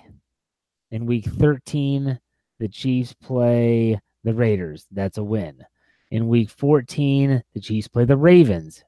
[0.90, 2.18] In week 13,
[2.58, 4.86] the Chiefs play the Raiders.
[4.90, 5.64] That's a win.
[6.10, 8.84] In week 14, the Chiefs play the Ravens.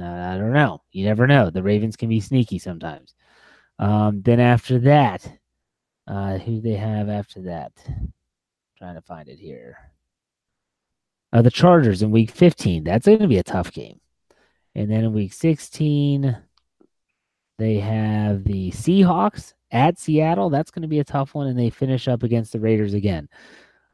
[0.00, 0.82] Uh, I don't know.
[0.92, 1.50] You never know.
[1.50, 3.14] The Ravens can be sneaky sometimes.
[3.78, 5.30] Um, then after that,
[6.06, 7.72] uh, who they have after that?
[7.86, 8.12] I'm
[8.78, 9.76] trying to find it here.
[11.32, 12.84] Uh, the Chargers in week 15.
[12.84, 14.00] That's going to be a tough game.
[14.74, 16.36] And then in week 16,
[17.58, 20.50] they have the Seahawks at Seattle.
[20.50, 21.46] That's going to be a tough one.
[21.46, 23.28] And they finish up against the Raiders again.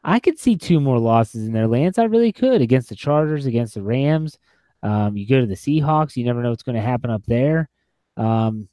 [0.05, 1.99] I could see two more losses in there, Lance.
[1.99, 4.38] I really could against the Chargers, against the Rams.
[4.83, 7.68] Um, you go to the Seahawks, you never know what's going to happen up there.
[8.16, 8.68] Um,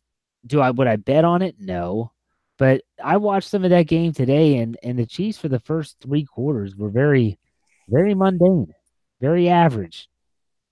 [0.45, 1.55] do I would I bet on it?
[1.59, 2.11] No.
[2.57, 5.97] But I watched some of that game today, and and the Chiefs for the first
[5.99, 7.37] three quarters were very,
[7.89, 8.73] very mundane,
[9.19, 10.09] very average,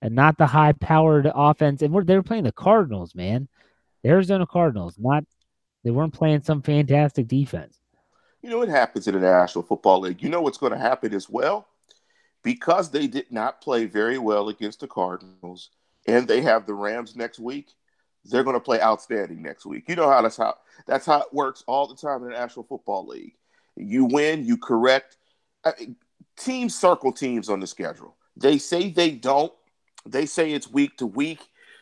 [0.02, 1.82] and not the high powered offense.
[1.82, 3.50] And we're, they were playing the Cardinals, man,
[4.06, 4.96] Arizona Cardinals.
[4.98, 5.26] Not
[5.84, 7.80] they weren't playing some fantastic defense.
[8.42, 10.22] You know, what happens in the National Football League.
[10.22, 11.68] You know what's going to happen as well?
[12.42, 15.70] Because they did not play very well against the Cardinals
[16.08, 17.72] and they have the Rams next week,
[18.26, 19.86] they're going to play outstanding next week.
[19.88, 20.56] You know how that's how
[20.88, 23.36] that's how it works all the time in the National Football League.
[23.76, 25.18] You win, you correct.
[26.38, 28.16] teams circle teams on the schedule.
[28.36, 29.54] They say they don't.
[30.06, 31.40] They say it's week to week.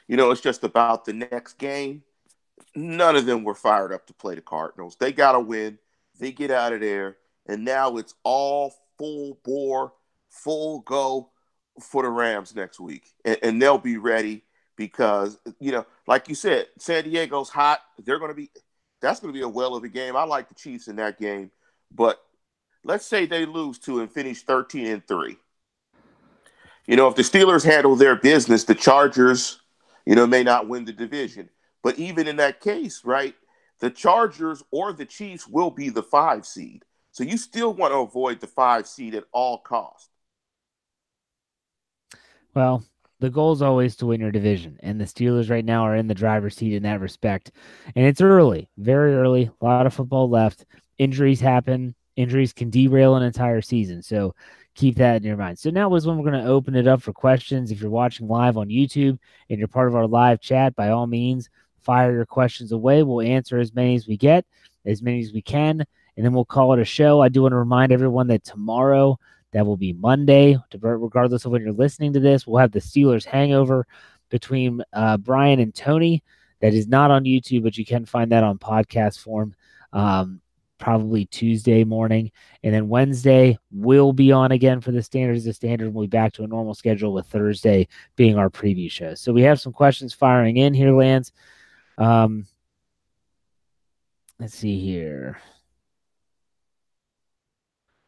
[0.07, 2.03] you know, it's just about the next game.
[2.75, 4.95] None of them were fired up to play the Cardinals.
[4.99, 5.77] They got to win.
[6.19, 9.93] They get out of there, and now it's all full bore,
[10.29, 11.31] full go
[11.79, 14.43] for the Rams next week, and, and they'll be ready
[14.75, 17.79] because you know, like you said, San Diego's hot.
[18.03, 18.49] They're going to be.
[19.01, 20.15] That's going to be a well of a game.
[20.15, 21.49] I like the Chiefs in that game,
[21.91, 22.23] but
[22.83, 25.37] let's say they lose to and finish thirteen and three.
[26.85, 29.59] You know, if the Steelers handle their business, the Chargers,
[30.05, 31.49] you know, may not win the division.
[31.83, 33.35] But even in that case, right,
[33.79, 36.85] the Chargers or the Chiefs will be the five seed.
[37.11, 40.09] So you still want to avoid the five seed at all costs.
[42.53, 42.83] Well,
[43.19, 46.07] the goal is always to win your division, and the Steelers right now are in
[46.07, 47.51] the driver's seat in that respect.
[47.95, 49.51] And it's early, very early.
[49.61, 50.65] A lot of football left.
[50.97, 51.95] Injuries happen.
[52.15, 54.01] Injuries can derail an entire season.
[54.01, 54.35] So
[54.75, 55.59] keep that in your mind.
[55.59, 57.71] So now is when we're going to open it up for questions.
[57.71, 59.17] If you're watching live on YouTube
[59.49, 61.49] and you're part of our live chat, by all means,
[61.83, 63.03] fire your questions away.
[63.03, 64.45] We'll answer as many as we get,
[64.85, 67.21] as many as we can, and then we'll call it a show.
[67.21, 69.19] I do want to remind everyone that tomorrow,
[69.51, 73.25] that will be Monday, regardless of when you're listening to this, we'll have the Steelers
[73.25, 73.85] hangover
[74.29, 76.23] between uh, Brian and Tony.
[76.61, 79.55] That is not on YouTube, but you can find that on podcast form.
[79.91, 80.41] Um,
[80.81, 82.31] probably Tuesday morning.
[82.63, 85.93] And then Wednesday will be on again for the standards of standard.
[85.93, 89.13] We'll be back to a normal schedule with Thursday being our preview show.
[89.13, 91.31] So we have some questions firing in here, Lance.
[91.97, 92.47] Um,
[94.39, 95.39] let's see here.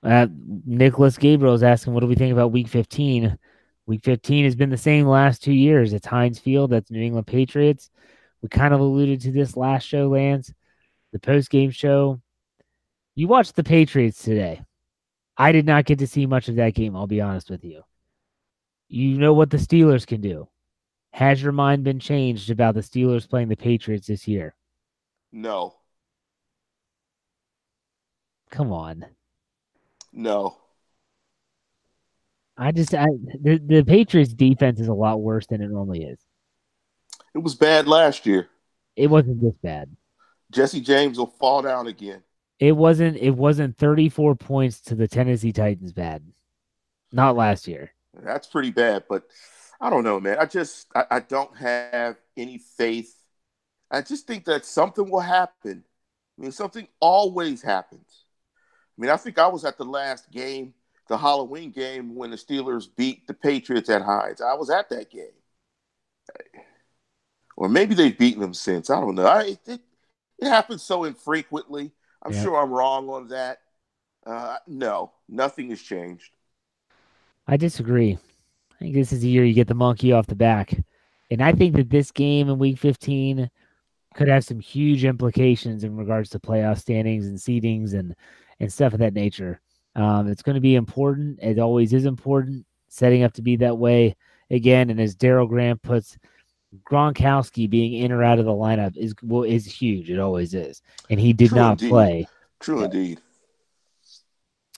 [0.04, 0.28] Uh,
[0.66, 3.38] Nicholas Gabriel is asking, what do we think about week 15?
[3.86, 5.94] Week 15 has been the same last two years.
[5.94, 6.72] It's Heinz Field.
[6.72, 7.90] That's New England Patriots.
[8.42, 10.54] We kind of alluded to this last show, Lance.
[11.12, 12.22] The post game show,
[13.16, 14.62] you watched the Patriots today.
[15.38, 17.84] I did not get to see much of that game, I'll be honest with you.
[18.88, 20.48] You know what the Steelers can do.
[21.14, 24.56] Has your mind been changed about the Steelers playing the Patriots this year?
[25.32, 25.76] No.
[28.50, 29.06] Come on.
[30.12, 30.58] No.
[32.58, 33.06] I just I
[33.40, 36.20] the, the Patriots defense is a lot worse than it normally is.
[37.36, 38.50] It was bad last year.
[38.96, 39.96] It wasn't this bad.
[40.50, 42.24] Jesse James will fall down again.
[42.60, 43.18] It wasn't.
[43.18, 45.94] It wasn't 34 points to the Tennessee Titans.
[45.94, 46.24] Bad,
[47.12, 47.92] not last year.
[48.24, 49.24] That's pretty bad, but
[49.82, 50.38] I don't know, man.
[50.40, 53.16] I just I, I don't have any faith.
[53.92, 55.84] I just think that something will happen.
[56.38, 58.26] I mean, something always happens.
[58.98, 60.74] I mean, I think I was at the last game,
[61.08, 64.42] the Halloween game, when the Steelers beat the Patriots at Heinz.
[64.42, 65.26] I was at that game.
[67.56, 68.90] Or maybe they've beaten them since.
[68.90, 69.28] I don't know.
[69.28, 69.82] I, it,
[70.40, 71.92] it happens so infrequently.
[72.24, 72.42] I'm yeah.
[72.42, 73.60] sure I'm wrong on that.
[74.26, 76.32] Uh, no, nothing has changed.
[77.48, 78.18] I disagree.
[78.84, 80.78] I think this is the year you get the monkey off the back.
[81.32, 83.50] And I think that this game in week 15
[84.14, 88.14] could have some huge implications in regards to playoff standings and seedings and,
[88.60, 89.62] and stuff of that nature.
[89.96, 91.40] Um, it's going to be important.
[91.42, 94.18] It always is important, setting up to be that way
[94.52, 94.90] again.
[94.90, 96.18] And as Daryl Graham puts,
[96.84, 100.10] Gronkowski being in or out of the lineup is well, is huge.
[100.10, 101.90] It always is, and he did True not indeed.
[101.90, 102.28] play.
[102.60, 103.22] True indeed.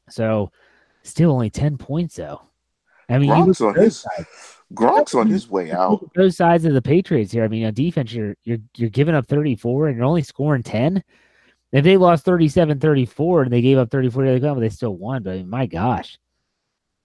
[0.10, 0.52] So,
[1.04, 2.42] still only ten points though.
[3.10, 4.28] I mean, Gronk's on his sides.
[4.74, 6.12] Gronk's on his way out.
[6.16, 7.44] Both sides of the Patriots here.
[7.44, 11.04] I mean, on defense, you're you're you're giving up 34 and you're only scoring 10.
[11.72, 15.24] If they lost 37-34 and they gave up 34, they, they still won.
[15.24, 16.18] But I mean, my gosh,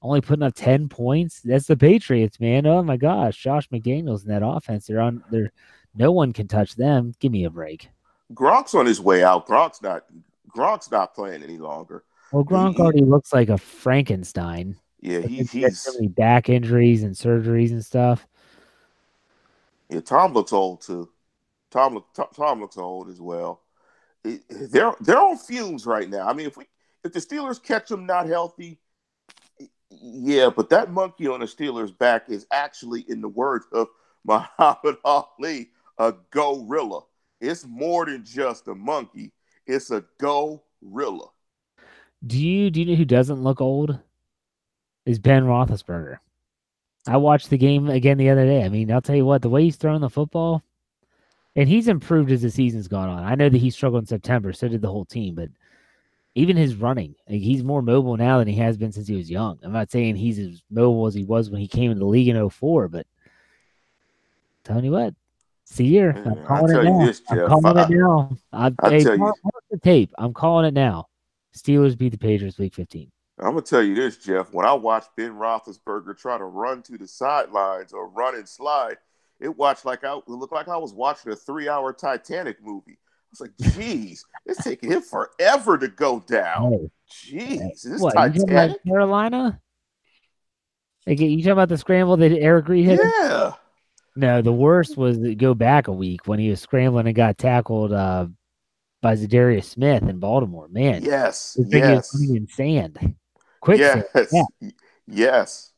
[0.02, 1.40] only putting up 10 points.
[1.40, 2.66] That's the Patriots, man.
[2.66, 3.36] Oh my gosh.
[3.36, 4.86] Josh McDaniels and that offense.
[4.86, 5.52] They're on there.
[5.94, 7.14] No one can touch them.
[7.20, 7.88] Give me a break.
[8.32, 9.46] Gronk's on his way out.
[9.46, 10.04] Gronk's not
[10.56, 12.04] Gronk's not playing any longer.
[12.32, 14.76] Well, Gronk he, already looks like a Frankenstein.
[15.00, 18.26] Yeah, he, he's so many back injuries and surgeries and stuff.
[19.88, 21.08] Yeah, Tom looks old too.
[21.70, 23.62] Tom look Tom looks old as well.
[24.22, 26.28] they're they're on fumes right now.
[26.28, 26.66] I mean, if we
[27.02, 28.78] if the Steelers catch them not healthy,
[29.90, 33.88] yeah, but that monkey on the Steelers' back is actually, in the words of
[34.24, 37.02] Muhammad Ali, a gorilla.
[37.40, 39.32] It's more than just a monkey.
[39.66, 41.28] It's a gorilla.
[42.26, 43.98] Do you do you know who doesn't look old?
[45.06, 46.18] Is Ben Roethlisberger.
[47.06, 48.62] I watched the game again the other day.
[48.64, 50.62] I mean, I'll tell you what, the way he's throwing the football,
[51.56, 53.24] and he's improved as the season's gone on.
[53.24, 55.48] I know that he struggled in September, so did the whole team, but
[56.34, 59.30] even his running, like he's more mobile now than he has been since he was
[59.30, 59.58] young.
[59.62, 62.28] I'm not saying he's as mobile as he was when he came into the league
[62.28, 63.06] in 04, but
[64.62, 65.14] telling you what,
[65.64, 66.10] see here.
[66.10, 67.04] I'm mm, calling it now.
[67.04, 68.36] This, I'm calling I, it now.
[68.52, 69.32] I, I'll hey, tell you.
[69.70, 70.12] the tape.
[70.18, 71.06] I'm calling it now.
[71.56, 73.10] Steelers beat the Patriots week 15.
[73.40, 74.52] I'm gonna tell you this, Jeff.
[74.52, 78.98] When I watched Ben Roethlisberger try to run to the sidelines or run and slide,
[79.40, 82.98] it watched like I it looked like I was watching a three hour Titanic movie.
[82.98, 86.62] I was like, geez, it's taking him forever to go down.
[86.62, 86.90] Oh.
[87.10, 88.84] Jeez, is this what, Titanic?
[88.84, 89.60] Carolina?
[91.06, 93.00] Like, you talking about the scramble that Eric Reid hit?
[93.00, 93.54] Yeah.
[94.16, 97.38] No, the worst was to go back a week when he was scrambling and got
[97.38, 98.26] tackled uh,
[99.00, 100.68] by Za'Darius Smith in Baltimore.
[100.68, 103.16] Man, yes, yes, in sand.
[103.60, 104.70] Quick, yes, yeah.
[105.06, 105.72] yes.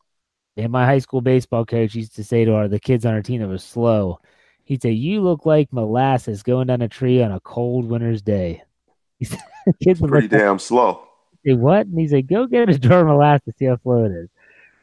[0.56, 3.22] And my high school baseball coach used to say to our the kids on our
[3.22, 4.20] team that was slow,
[4.64, 8.62] he'd say, "You look like molasses going down a tree on a cold winter's day."
[9.18, 9.40] He said,
[9.82, 11.04] "Kids pretty damn slow."
[11.46, 11.86] Say what?
[11.86, 14.28] And he said, "Go get a jar of molasses, see how slow it is."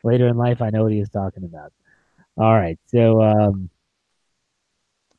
[0.03, 1.73] Later in life, I know what he was talking about.
[2.37, 3.69] All right, so um,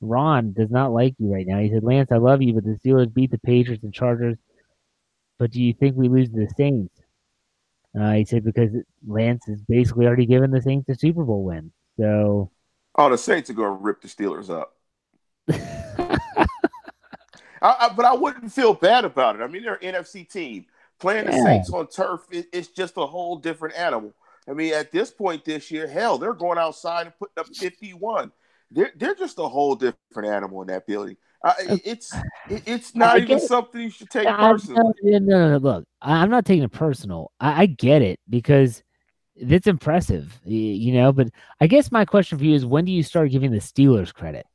[0.01, 1.59] Ron does not like you right now.
[1.59, 4.39] He said, Lance, I love you, but the Steelers beat the Patriots and Chargers.
[5.39, 7.00] But do you think we lose to the Saints?
[7.99, 8.71] Uh, he said because
[9.07, 11.73] Lance has basically already given the Saints a Super Bowl win.
[11.99, 12.51] So,
[12.97, 14.77] oh, the Saints are going to rip the Steelers up.
[17.63, 19.43] I, I, but I wouldn't feel bad about it.
[19.43, 20.67] I mean, they're an NFC team
[20.99, 21.33] playing yeah.
[21.33, 22.23] the Saints on turf.
[22.31, 24.15] It, it's just a whole different animal.
[24.49, 28.33] I mean, at this point this year, hell, they're going outside and putting up 51.
[28.71, 31.17] They're, they're just a whole different animal in that building.
[31.43, 32.15] Uh, it's
[32.49, 33.43] it's not even it.
[33.43, 34.93] something you should take personally.
[35.03, 37.33] No, no, no, look, I'm not taking it personal.
[37.41, 38.83] I, I get it because
[39.35, 41.13] it's impressive, you know.
[41.13, 41.29] But
[41.61, 44.47] I guess my question for you is, when do you start giving the Steelers credit?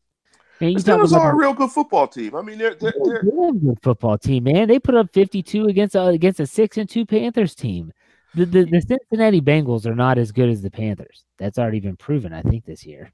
[0.61, 2.35] Man, the Steelers are a real good football team.
[2.35, 4.67] I mean, they're they're, they're, they're a good football team, man.
[4.67, 7.91] They put up 52 against a, against a six and two Panthers team
[8.35, 11.23] the, the, the Cincinnati Bengals are not as good as the Panthers.
[11.37, 13.11] That's already been proven, I think, this year.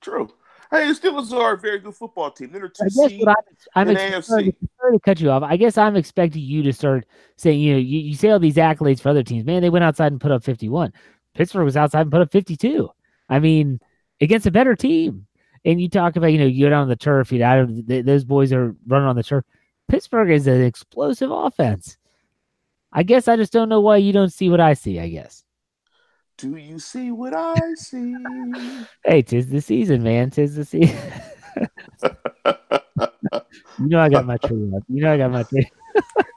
[0.00, 0.28] True.
[0.70, 2.50] Hey, the Steelers are a very good football team.
[2.50, 3.24] They're two seed
[3.74, 4.22] I'm, I'm.
[4.22, 5.42] Sorry to cut you off.
[5.42, 8.56] I guess I'm expecting you to start saying, you know, you, you say all these
[8.56, 9.44] accolades for other teams.
[9.44, 10.92] Man, they went outside and put up 51.
[11.34, 12.88] Pittsburgh was outside and put up 52.
[13.28, 13.80] I mean,
[14.20, 15.26] against a better team.
[15.64, 18.24] And you talk about, you know, you go down on the turf, you know, those
[18.24, 19.44] boys are running on the turf.
[19.88, 21.96] Pittsburgh is an explosive offense.
[22.92, 25.44] I guess I just don't know why you don't see what I see, I guess.
[26.38, 28.14] Do you see what I see?
[29.04, 30.30] hey, tis the season, man.
[30.30, 30.98] Tis the season.
[33.78, 34.82] you know I got my tree up.
[34.88, 35.68] You know I got my tree.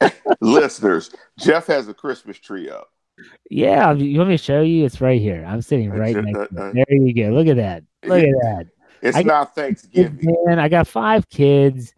[0.41, 2.91] Listeners, Jeff has a Christmas tree up.
[3.49, 4.85] Yeah, you want me to show you?
[4.85, 5.43] It's right here.
[5.45, 6.73] I'm sitting right uh, next to it.
[6.75, 7.31] There you go.
[7.31, 7.83] Look at that.
[8.05, 8.67] Look at that.
[9.01, 10.19] It's I not Thanksgiving.
[10.45, 11.93] Man, I got five kids.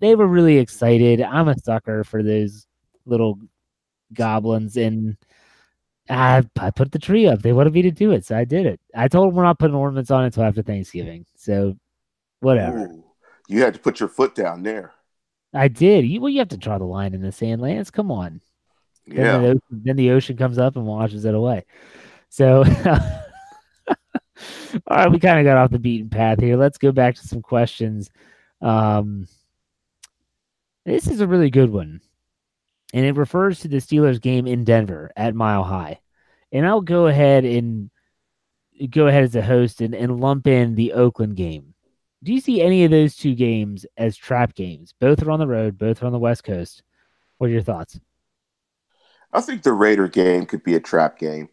[0.00, 1.20] They were really excited.
[1.20, 2.66] I'm a sucker for those
[3.04, 3.38] little
[4.14, 5.16] goblins and
[6.10, 7.40] I, I put the tree up.
[7.40, 8.80] They wanted me to do it, so I did it.
[8.94, 11.24] I told them we're not putting ornaments on it until after Thanksgiving.
[11.36, 11.76] So
[12.40, 12.78] whatever.
[12.78, 13.04] Ooh,
[13.48, 14.92] you had to put your foot down there.
[15.54, 16.04] I did.
[16.04, 17.90] You, well, you have to draw the line in the sand, Lance.
[17.90, 18.40] Come on.
[19.06, 19.38] Yeah.
[19.38, 21.64] Then the, ocean, then the ocean comes up and washes it away.
[22.28, 22.96] So, all
[24.88, 26.56] right, we kind of got off the beaten path here.
[26.56, 28.10] Let's go back to some questions.
[28.60, 29.26] Um,
[30.84, 32.00] this is a really good one
[32.92, 36.00] and it refers to the Steelers game in Denver at Mile High.
[36.52, 37.90] And I'll go ahead and
[38.90, 41.74] go ahead as a host and, and lump in the Oakland game.
[42.22, 44.92] Do you see any of those two games as trap games?
[45.00, 46.82] Both are on the road, both are on the West Coast.
[47.38, 47.98] What are your thoughts?
[49.32, 51.48] I think the Raider game could be a trap game.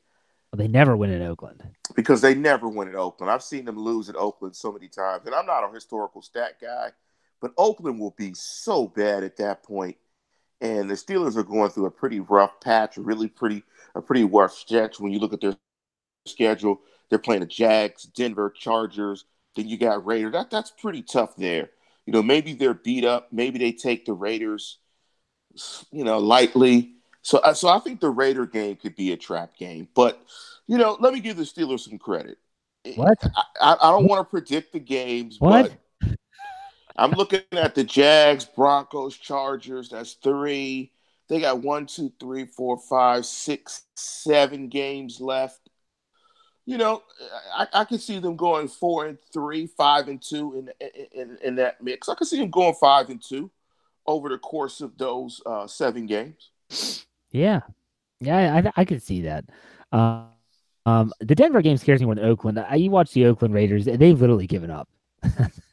[0.51, 1.63] Well, they never win in Oakland.
[1.95, 3.31] Because they never win at Oakland.
[3.31, 5.25] I've seen them lose at Oakland so many times.
[5.25, 6.91] And I'm not a historical stat guy,
[7.39, 9.97] but Oakland will be so bad at that point
[10.61, 13.63] and the Steelers are going through a pretty rough patch, really pretty
[13.95, 15.55] a pretty rough stretch when you look at their
[16.25, 16.81] schedule.
[17.09, 19.25] They're playing the Jags, Denver, Chargers.
[19.55, 20.33] Then you got Raiders.
[20.33, 21.69] That that's pretty tough there.
[22.05, 23.29] You know, maybe they're beat up.
[23.31, 24.79] Maybe they take the Raiders,
[25.91, 26.93] you know, lightly.
[27.21, 29.89] So, uh, so I think the Raider game could be a trap game.
[29.93, 30.23] But,
[30.67, 32.37] you know, let me give the Steelers some credit.
[32.95, 33.17] What?
[33.59, 35.63] I, I don't want to predict the games, what?
[35.69, 35.77] but
[36.97, 39.89] I'm looking at the Jags, Broncos, Chargers.
[39.89, 40.91] That's three.
[41.29, 45.69] They got one, two, three, four, five, six, seven games left.
[46.65, 47.03] You know,
[47.55, 51.55] I, I can see them going four and three, five and two in in, in
[51.55, 52.09] that mix.
[52.09, 53.51] I can see them going five and two
[54.05, 56.49] over the course of those uh, seven games.
[57.31, 57.61] Yeah,
[58.19, 59.45] yeah, I I could see that.
[59.91, 60.25] Uh,
[60.85, 62.59] um, the Denver game scares me more than Oakland.
[62.59, 64.89] I, you watch the Oakland Raiders; they've literally given up.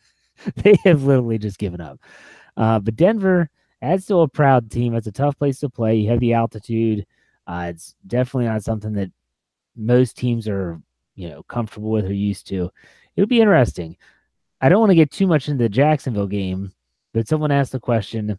[0.57, 2.01] they have literally just given up.
[2.57, 4.95] Uh, but Denver, that's still a proud team.
[4.95, 5.97] It's a tough place to play.
[5.97, 7.07] You have the altitude.
[7.47, 9.11] Uh, it's definitely not something that
[9.77, 10.81] most teams are,
[11.15, 12.71] you know, comfortable with or used to.
[13.17, 13.97] It'll be interesting.
[14.61, 16.73] I don't want to get too much into the Jacksonville game,
[17.13, 18.39] but someone asked the question: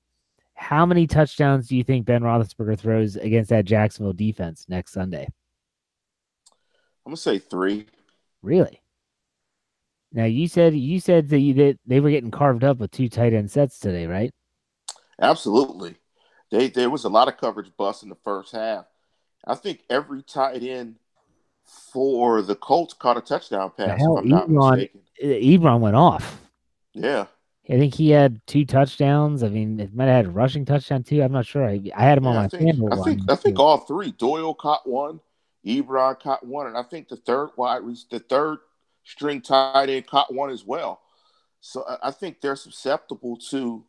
[0.55, 5.27] How many touchdowns do you think Ben Roethlisberger throws against that Jacksonville defense next Sunday?
[7.05, 7.85] I'm gonna say three.
[8.41, 8.81] Really?
[10.15, 13.09] Now you said you said that, you, that they were getting carved up with two
[13.09, 14.33] tight end sets today, right?
[15.21, 15.95] Absolutely.
[16.49, 18.85] They there was a lot of coverage bust in the first half.
[19.45, 20.95] I think every tight end
[21.65, 23.99] for the Colts caught a touchdown pass.
[23.99, 25.01] Hell, if I'm not Ebron, mistaken.
[25.19, 26.39] Eh, Ebron went off.
[26.93, 27.25] Yeah.
[27.69, 29.43] I think he had two touchdowns.
[29.43, 31.21] I mean, it might have had a rushing touchdown too.
[31.21, 31.67] I'm not sure.
[31.67, 34.11] I, I had him yeah, on my think, I think I think all three.
[34.11, 35.19] Doyle caught one,
[35.65, 38.59] Ebron caught one, and I think the third wide was the third
[39.05, 41.01] string tight end caught one as well.
[41.61, 43.85] So I think they're susceptible to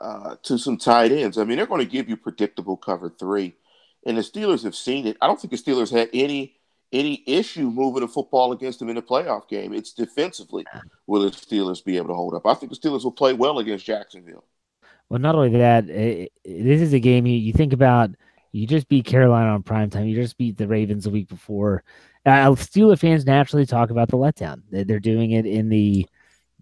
[0.00, 1.38] uh, to some tight ends.
[1.38, 3.54] I mean, they're going to give you predictable cover three,
[4.04, 5.16] and the Steelers have seen it.
[5.20, 6.56] I don't think the Steelers had any
[6.92, 9.72] any issue moving the football against them in the playoff game.
[9.72, 10.64] It's defensively
[11.06, 12.46] will the Steelers be able to hold up.
[12.46, 14.44] I think the Steelers will play well against Jacksonville.
[15.08, 18.10] Well, not only that, it, it, this is a game you, you think about.
[18.52, 20.06] You just beat Carolina on prime time.
[20.06, 21.84] You just beat the Ravens the week before.
[22.26, 24.60] Uh, Steeler fans naturally talk about the letdown.
[24.70, 26.06] They're doing it in the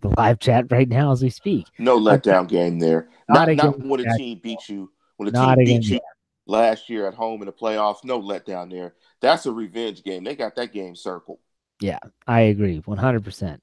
[0.00, 1.66] the live chat right now as we speak.
[1.78, 3.08] No letdown game there.
[3.30, 4.92] Not, not, not when a team beat you.
[5.16, 6.00] When a team beat you
[6.46, 8.94] last year at home in the playoffs, no letdown there.
[9.22, 10.22] That's a revenge game.
[10.22, 11.38] They got that game circled.
[11.80, 13.62] Yeah, I agree, one hundred percent.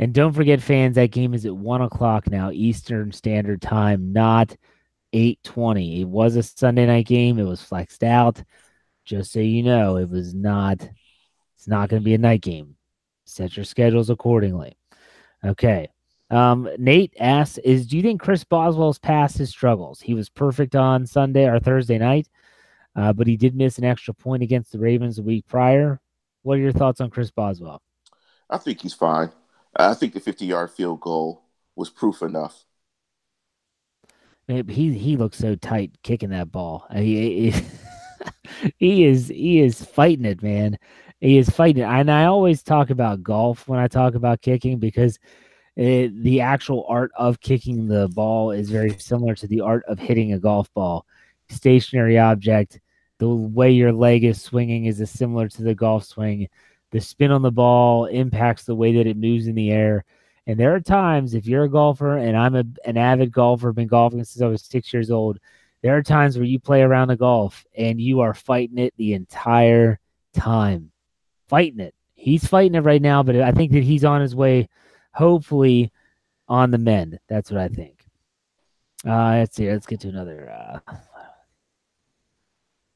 [0.00, 4.56] And don't forget, fans, that game is at one o'clock now, Eastern Standard Time, not
[5.12, 6.00] eight twenty.
[6.00, 7.38] It was a Sunday night game.
[7.38, 8.42] It was flexed out.
[9.04, 10.86] Just so you know, it was not.
[11.56, 12.76] It's not going to be a night game.
[13.24, 14.76] Set your schedules accordingly.
[15.44, 15.88] Okay.
[16.30, 20.00] Um, Nate asks, "Is do you think Chris Boswell's past his struggles?
[20.00, 22.28] He was perfect on Sunday or Thursday night,
[22.96, 26.00] uh, but he did miss an extra point against the Ravens a week prior.
[26.42, 27.80] What are your thoughts on Chris Boswell?
[28.50, 29.30] I think he's fine.
[29.74, 31.44] I think the 50-yard field goal
[31.74, 32.64] was proof enough.
[34.48, 36.86] Man, he he looks so tight kicking that ball.
[36.94, 37.62] He, he,
[38.78, 40.78] he is he is fighting it, man.
[41.20, 41.82] He is fighting.
[41.82, 45.18] And I always talk about golf when I talk about kicking because
[45.74, 49.98] it, the actual art of kicking the ball is very similar to the art of
[49.98, 51.06] hitting a golf ball.
[51.48, 52.80] Stationary object,
[53.18, 56.48] the way your leg is swinging is similar to the golf swing.
[56.92, 60.04] The spin on the ball impacts the way that it moves in the air.
[60.46, 63.88] And there are times, if you're a golfer, and I'm a, an avid golfer, been
[63.88, 65.38] golfing since I was six years old,
[65.82, 69.14] there are times where you play around the golf and you are fighting it the
[69.14, 69.98] entire
[70.34, 70.92] time
[71.48, 71.94] fighting it.
[72.14, 74.68] He's fighting it right now, but I think that he's on his way,
[75.12, 75.92] hopefully,
[76.48, 77.18] on the mend.
[77.28, 78.04] That's what I think.
[79.06, 79.70] Uh, let's see.
[79.70, 80.50] Let's get to another.
[80.50, 80.94] Uh...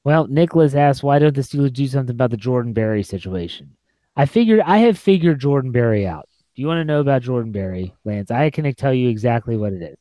[0.02, 3.76] Well, Nicholas asked, why don't the Steelers do something about the Jordan Berry situation?
[4.16, 6.28] I figured I have figured Jordan Berry out.
[6.54, 8.30] Do you want to know about Jordan Berry, Lance?
[8.30, 9.96] I can tell you exactly what it is.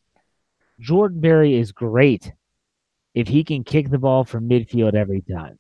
[0.80, 2.32] Jordan Berry is great
[3.14, 5.60] if he can kick the ball from midfield every time.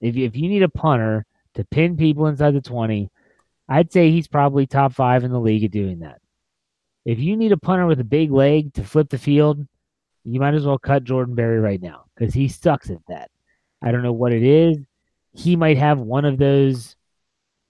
[0.00, 1.24] If if you need a punter
[1.54, 3.10] to pin people inside the 20,
[3.68, 6.20] I'd say he's probably top five in the league at doing that.
[7.04, 9.66] If you need a punter with a big leg to flip the field,
[10.24, 13.30] you might as well cut Jordan Berry right now because he sucks at that.
[13.82, 14.78] I don't know what it is.
[15.32, 16.96] He might have one of those.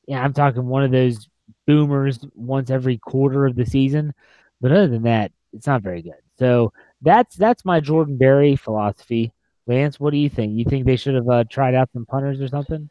[0.06, 1.28] Yeah, I'm talking one of those
[1.66, 4.12] boomers once every quarter of the season.
[4.60, 6.14] But other than that, it's not very good.
[6.38, 9.32] So that's that's my Jordan Berry philosophy.
[9.66, 10.58] Lance, what do you think?
[10.58, 12.90] You think they should have uh, tried out some punters or something?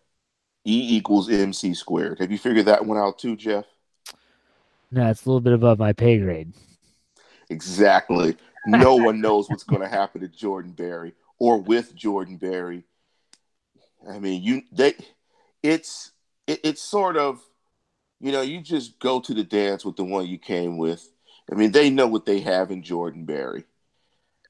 [0.65, 2.19] E equals MC squared.
[2.19, 3.65] Have you figured that one out too, Jeff?
[4.91, 6.53] No, it's a little bit above my pay grade.
[7.49, 8.37] Exactly.
[8.65, 12.83] No one knows what's going to happen to Jordan Berry or with Jordan Berry.
[14.07, 14.93] I mean, you they
[15.63, 16.11] it's
[16.47, 17.41] it, it's sort of
[18.21, 21.11] you know, you just go to the dance with the one you came with.
[21.51, 23.63] I mean, they know what they have in Jordan Berry.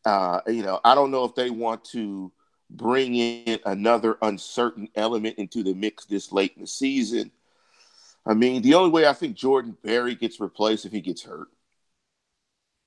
[0.03, 2.31] Uh, you know, I don't know if they want to
[2.71, 7.31] bring in another uncertain element into the mix this late in the season.
[8.25, 11.47] I mean, the only way I think Jordan Berry gets replaced if he gets hurt.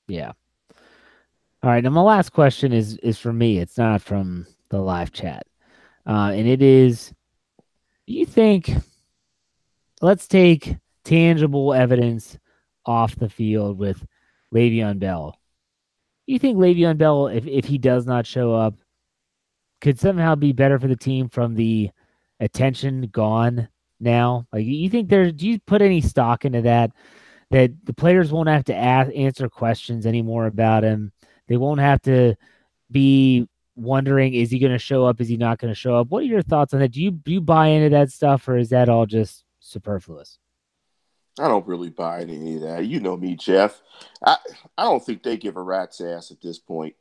[0.07, 0.33] Yeah.
[1.63, 1.83] All right.
[1.83, 3.59] Now my last question is is for me.
[3.59, 5.47] It's not from the live chat,
[6.07, 7.13] uh, and it is:
[8.07, 8.71] Do you think?
[10.03, 12.39] Let's take tangible evidence
[12.85, 14.05] off the field with
[14.53, 15.39] Le'Veon Bell.
[16.27, 18.75] You think Le'Veon Bell, if if he does not show up,
[19.81, 21.91] could somehow be better for the team from the
[22.41, 23.69] attention gone
[24.01, 24.47] now?
[24.53, 25.31] Like, you think there?
[25.31, 26.91] Do you put any stock into that?
[27.51, 31.13] That the players won't have to ask, answer questions anymore about him.
[31.47, 32.35] They won't have to
[32.91, 33.47] be
[33.77, 35.21] wondering, is he going to show up?
[35.21, 36.09] Is he not going to show up?
[36.09, 36.93] What are your thoughts on that?
[36.93, 40.39] Do you do you buy into that stuff, or is that all just superfluous?
[41.39, 42.87] I don't really buy into any of that.
[42.87, 43.81] You know me, Jeff.
[44.25, 44.37] I
[44.79, 46.95] I don't think they give a rat's ass at this point.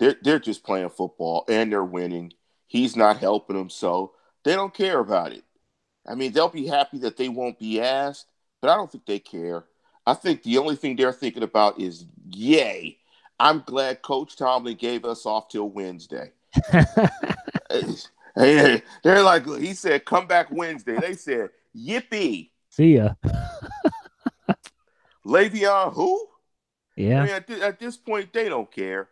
[0.00, 2.32] They're they're just playing football and they're winning.
[2.66, 5.44] He's not helping them, so they don't care about it.
[6.08, 8.26] I mean, they'll be happy that they won't be asked,
[8.60, 9.66] but I don't think they care.
[10.06, 12.96] I think the only thing they're thinking about is, yay,
[13.38, 16.32] I'm glad Coach Tomlin gave us off till Wednesday.
[18.34, 20.98] hey, they're like, he said, come back Wednesday.
[20.98, 22.48] They said, yippee.
[22.70, 23.10] See ya.
[25.26, 26.26] Le'Veon, who?
[26.96, 27.20] Yeah.
[27.20, 29.10] I mean, at, th- at this point, they don't care.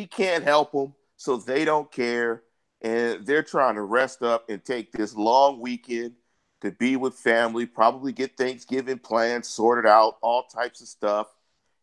[0.00, 2.42] He can't help them, so they don't care.
[2.80, 6.14] And they're trying to rest up and take this long weekend
[6.62, 11.26] to be with family, probably get Thanksgiving plans sorted out, all types of stuff,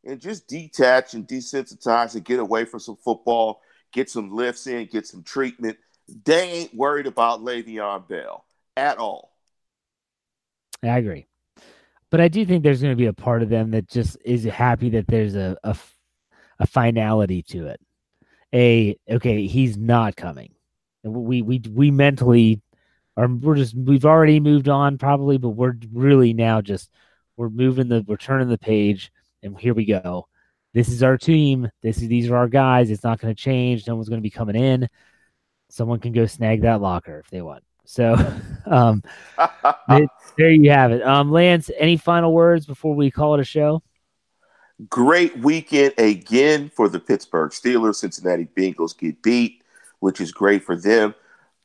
[0.04, 3.62] and just detach and desensitize and get away from some football,
[3.94, 5.78] get some lifts in, get some treatment.
[6.26, 8.46] They ain't worried about Le'Veon Bell
[8.76, 9.36] at all.
[10.82, 11.28] I agree.
[12.10, 14.44] But I do think there's going to be a part of them that just is
[14.44, 15.78] happy that there's a, a,
[16.58, 17.80] a finality to it.
[18.58, 20.52] A, okay, he's not coming.
[21.04, 22.60] We, we, we mentally
[23.16, 26.90] are, we're just, we've already moved on probably, but we're really now just,
[27.36, 29.12] we're moving the, we're turning the page
[29.44, 30.28] and here we go.
[30.74, 31.70] This is our team.
[31.84, 32.90] This is, these are our guys.
[32.90, 33.86] It's not going to change.
[33.86, 34.90] No one's going to be coming in.
[35.70, 37.64] Someone can go snag that locker if they want.
[37.86, 38.16] So,
[38.66, 39.04] um,
[39.88, 41.04] there you have it.
[41.04, 43.84] Um, Lance, any final words before we call it a show?
[44.90, 47.96] Great weekend again for the Pittsburgh Steelers.
[47.96, 49.64] Cincinnati Bengals get beat,
[50.00, 51.16] which is great for them.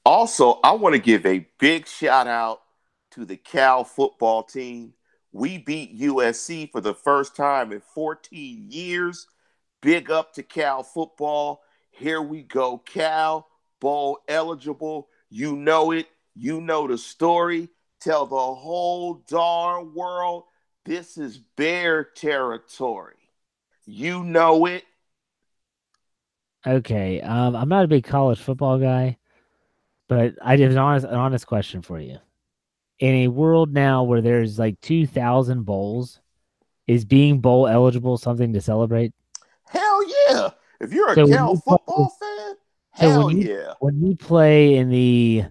[0.04, 2.62] Also, I want to give a big shout out
[3.10, 4.94] to the Cal football team.
[5.30, 9.26] We beat USC for the first time in 14 years.
[9.82, 11.62] Big up to Cal football.
[11.90, 12.78] Here we go.
[12.78, 13.46] Cal,
[13.78, 15.08] bowl eligible.
[15.28, 16.06] You know it.
[16.34, 17.68] You know the story.
[18.00, 20.44] Tell the whole darn world
[20.84, 23.14] this is bear territory.
[23.86, 24.84] You know it.
[26.66, 27.20] Okay.
[27.20, 29.18] Um, I'm not a big college football guy,
[30.08, 32.18] but I have an honest, an honest question for you.
[32.98, 36.20] In a world now where there's like 2,000 bowls,
[36.86, 39.12] is being bowl eligible something to celebrate?
[39.64, 40.50] Hell yeah.
[40.80, 42.54] If you're a so Cal football play, fan,
[42.96, 43.74] so hell when you, yeah.
[43.80, 45.44] When you play in the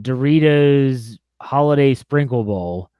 [0.00, 2.90] Doritos Holiday Sprinkle Bowl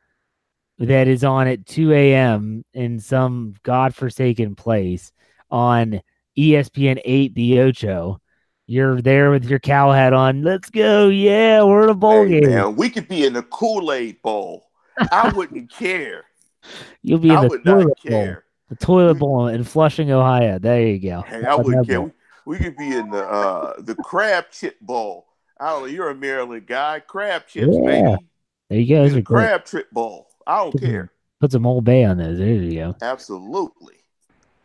[0.87, 2.64] that is on at 2 a.m.
[2.74, 5.12] in some godforsaken place
[5.51, 6.01] on
[6.37, 8.20] ESPN 8 The Ocho.
[8.66, 10.43] You're there with your cow hat on.
[10.43, 11.09] Let's go.
[11.09, 12.51] Yeah, we're in a bowl hey, game.
[12.51, 14.70] Man, we could be in the Kool Aid Bowl.
[15.11, 16.24] I wouldn't care.
[17.03, 18.37] You'll be in I the toilet bowl.
[18.68, 20.59] The toilet bowl in Flushing, Ohio.
[20.59, 21.22] There you go.
[21.22, 22.01] Hey, I wouldn't care.
[22.03, 22.11] We,
[22.47, 25.26] we could be in the uh, the crab chip bowl.
[25.61, 25.87] I don't know.
[25.89, 27.01] You're a Maryland guy.
[27.01, 27.85] Crab chips, Yeah.
[27.85, 28.28] baby.
[28.70, 29.03] There you go.
[29.03, 30.28] Those In are the crab trip bowl.
[30.47, 31.11] I don't care.
[31.40, 32.38] Put some Old Bay on those.
[32.38, 32.97] There you go.
[33.03, 33.97] Absolutely.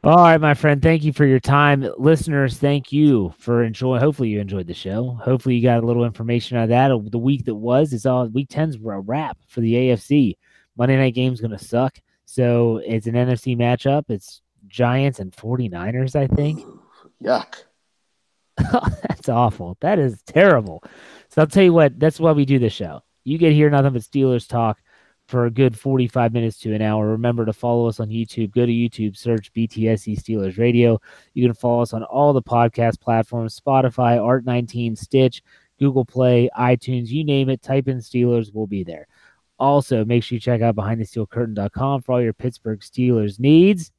[0.03, 0.81] All right, my friend.
[0.81, 1.85] Thank you for your time.
[1.97, 3.99] Listeners, thank you for enjoying.
[3.99, 5.17] Hopefully, you enjoyed the show.
[5.21, 7.11] Hopefully, you got a little information out of that.
[7.11, 10.35] The week that was is all week 10's a wrap for the AFC.
[10.77, 11.99] Monday night game's going to suck.
[12.25, 14.03] So it's an NFC matchup.
[14.09, 16.63] It's Giants and 49ers, I think.
[17.23, 17.63] Yuck.
[18.57, 19.77] that's awful.
[19.81, 20.83] That is terrible.
[21.29, 23.01] So I'll tell you what, that's why we do this show.
[23.23, 24.77] You get here nothing but Steelers talk
[25.27, 27.07] for a good 45 minutes to an hour.
[27.07, 28.51] Remember to follow us on YouTube.
[28.51, 30.99] Go to YouTube, search BTSC Steelers Radio.
[31.33, 35.43] You can follow us on all the podcast platforms Spotify, Art19, Stitch,
[35.79, 37.61] Google Play, iTunes, you name it.
[37.61, 39.07] Type in Steelers, we'll be there.
[39.59, 43.91] Also, make sure you check out BehindTheSteelCurtain.com for all your Pittsburgh Steelers needs.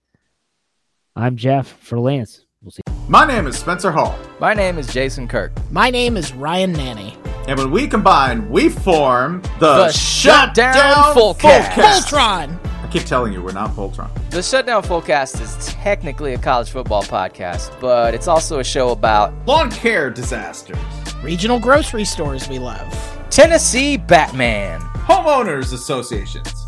[1.14, 2.46] I'm Jeff for Lance.
[2.62, 2.82] We'll see.
[3.08, 5.52] My name is Spencer Hall, My name is Jason Kirk.
[5.70, 7.17] My name is Ryan Nanni.
[7.48, 10.74] And when we combine, we form the, The Shutdown
[11.16, 11.70] Fullcast.
[11.70, 12.58] Voltron!
[12.64, 14.10] I keep telling you, we're not Voltron.
[14.30, 19.32] The Shutdown Fullcast is technically a college football podcast, but it's also a show about
[19.46, 20.78] Lawn care disasters,
[21.22, 22.86] Regional grocery stores we love.
[23.30, 24.80] Tennessee Batman.
[24.80, 26.67] homeowners associations,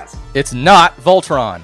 [0.01, 0.17] Fullcast.
[0.33, 1.61] It's not Voltron.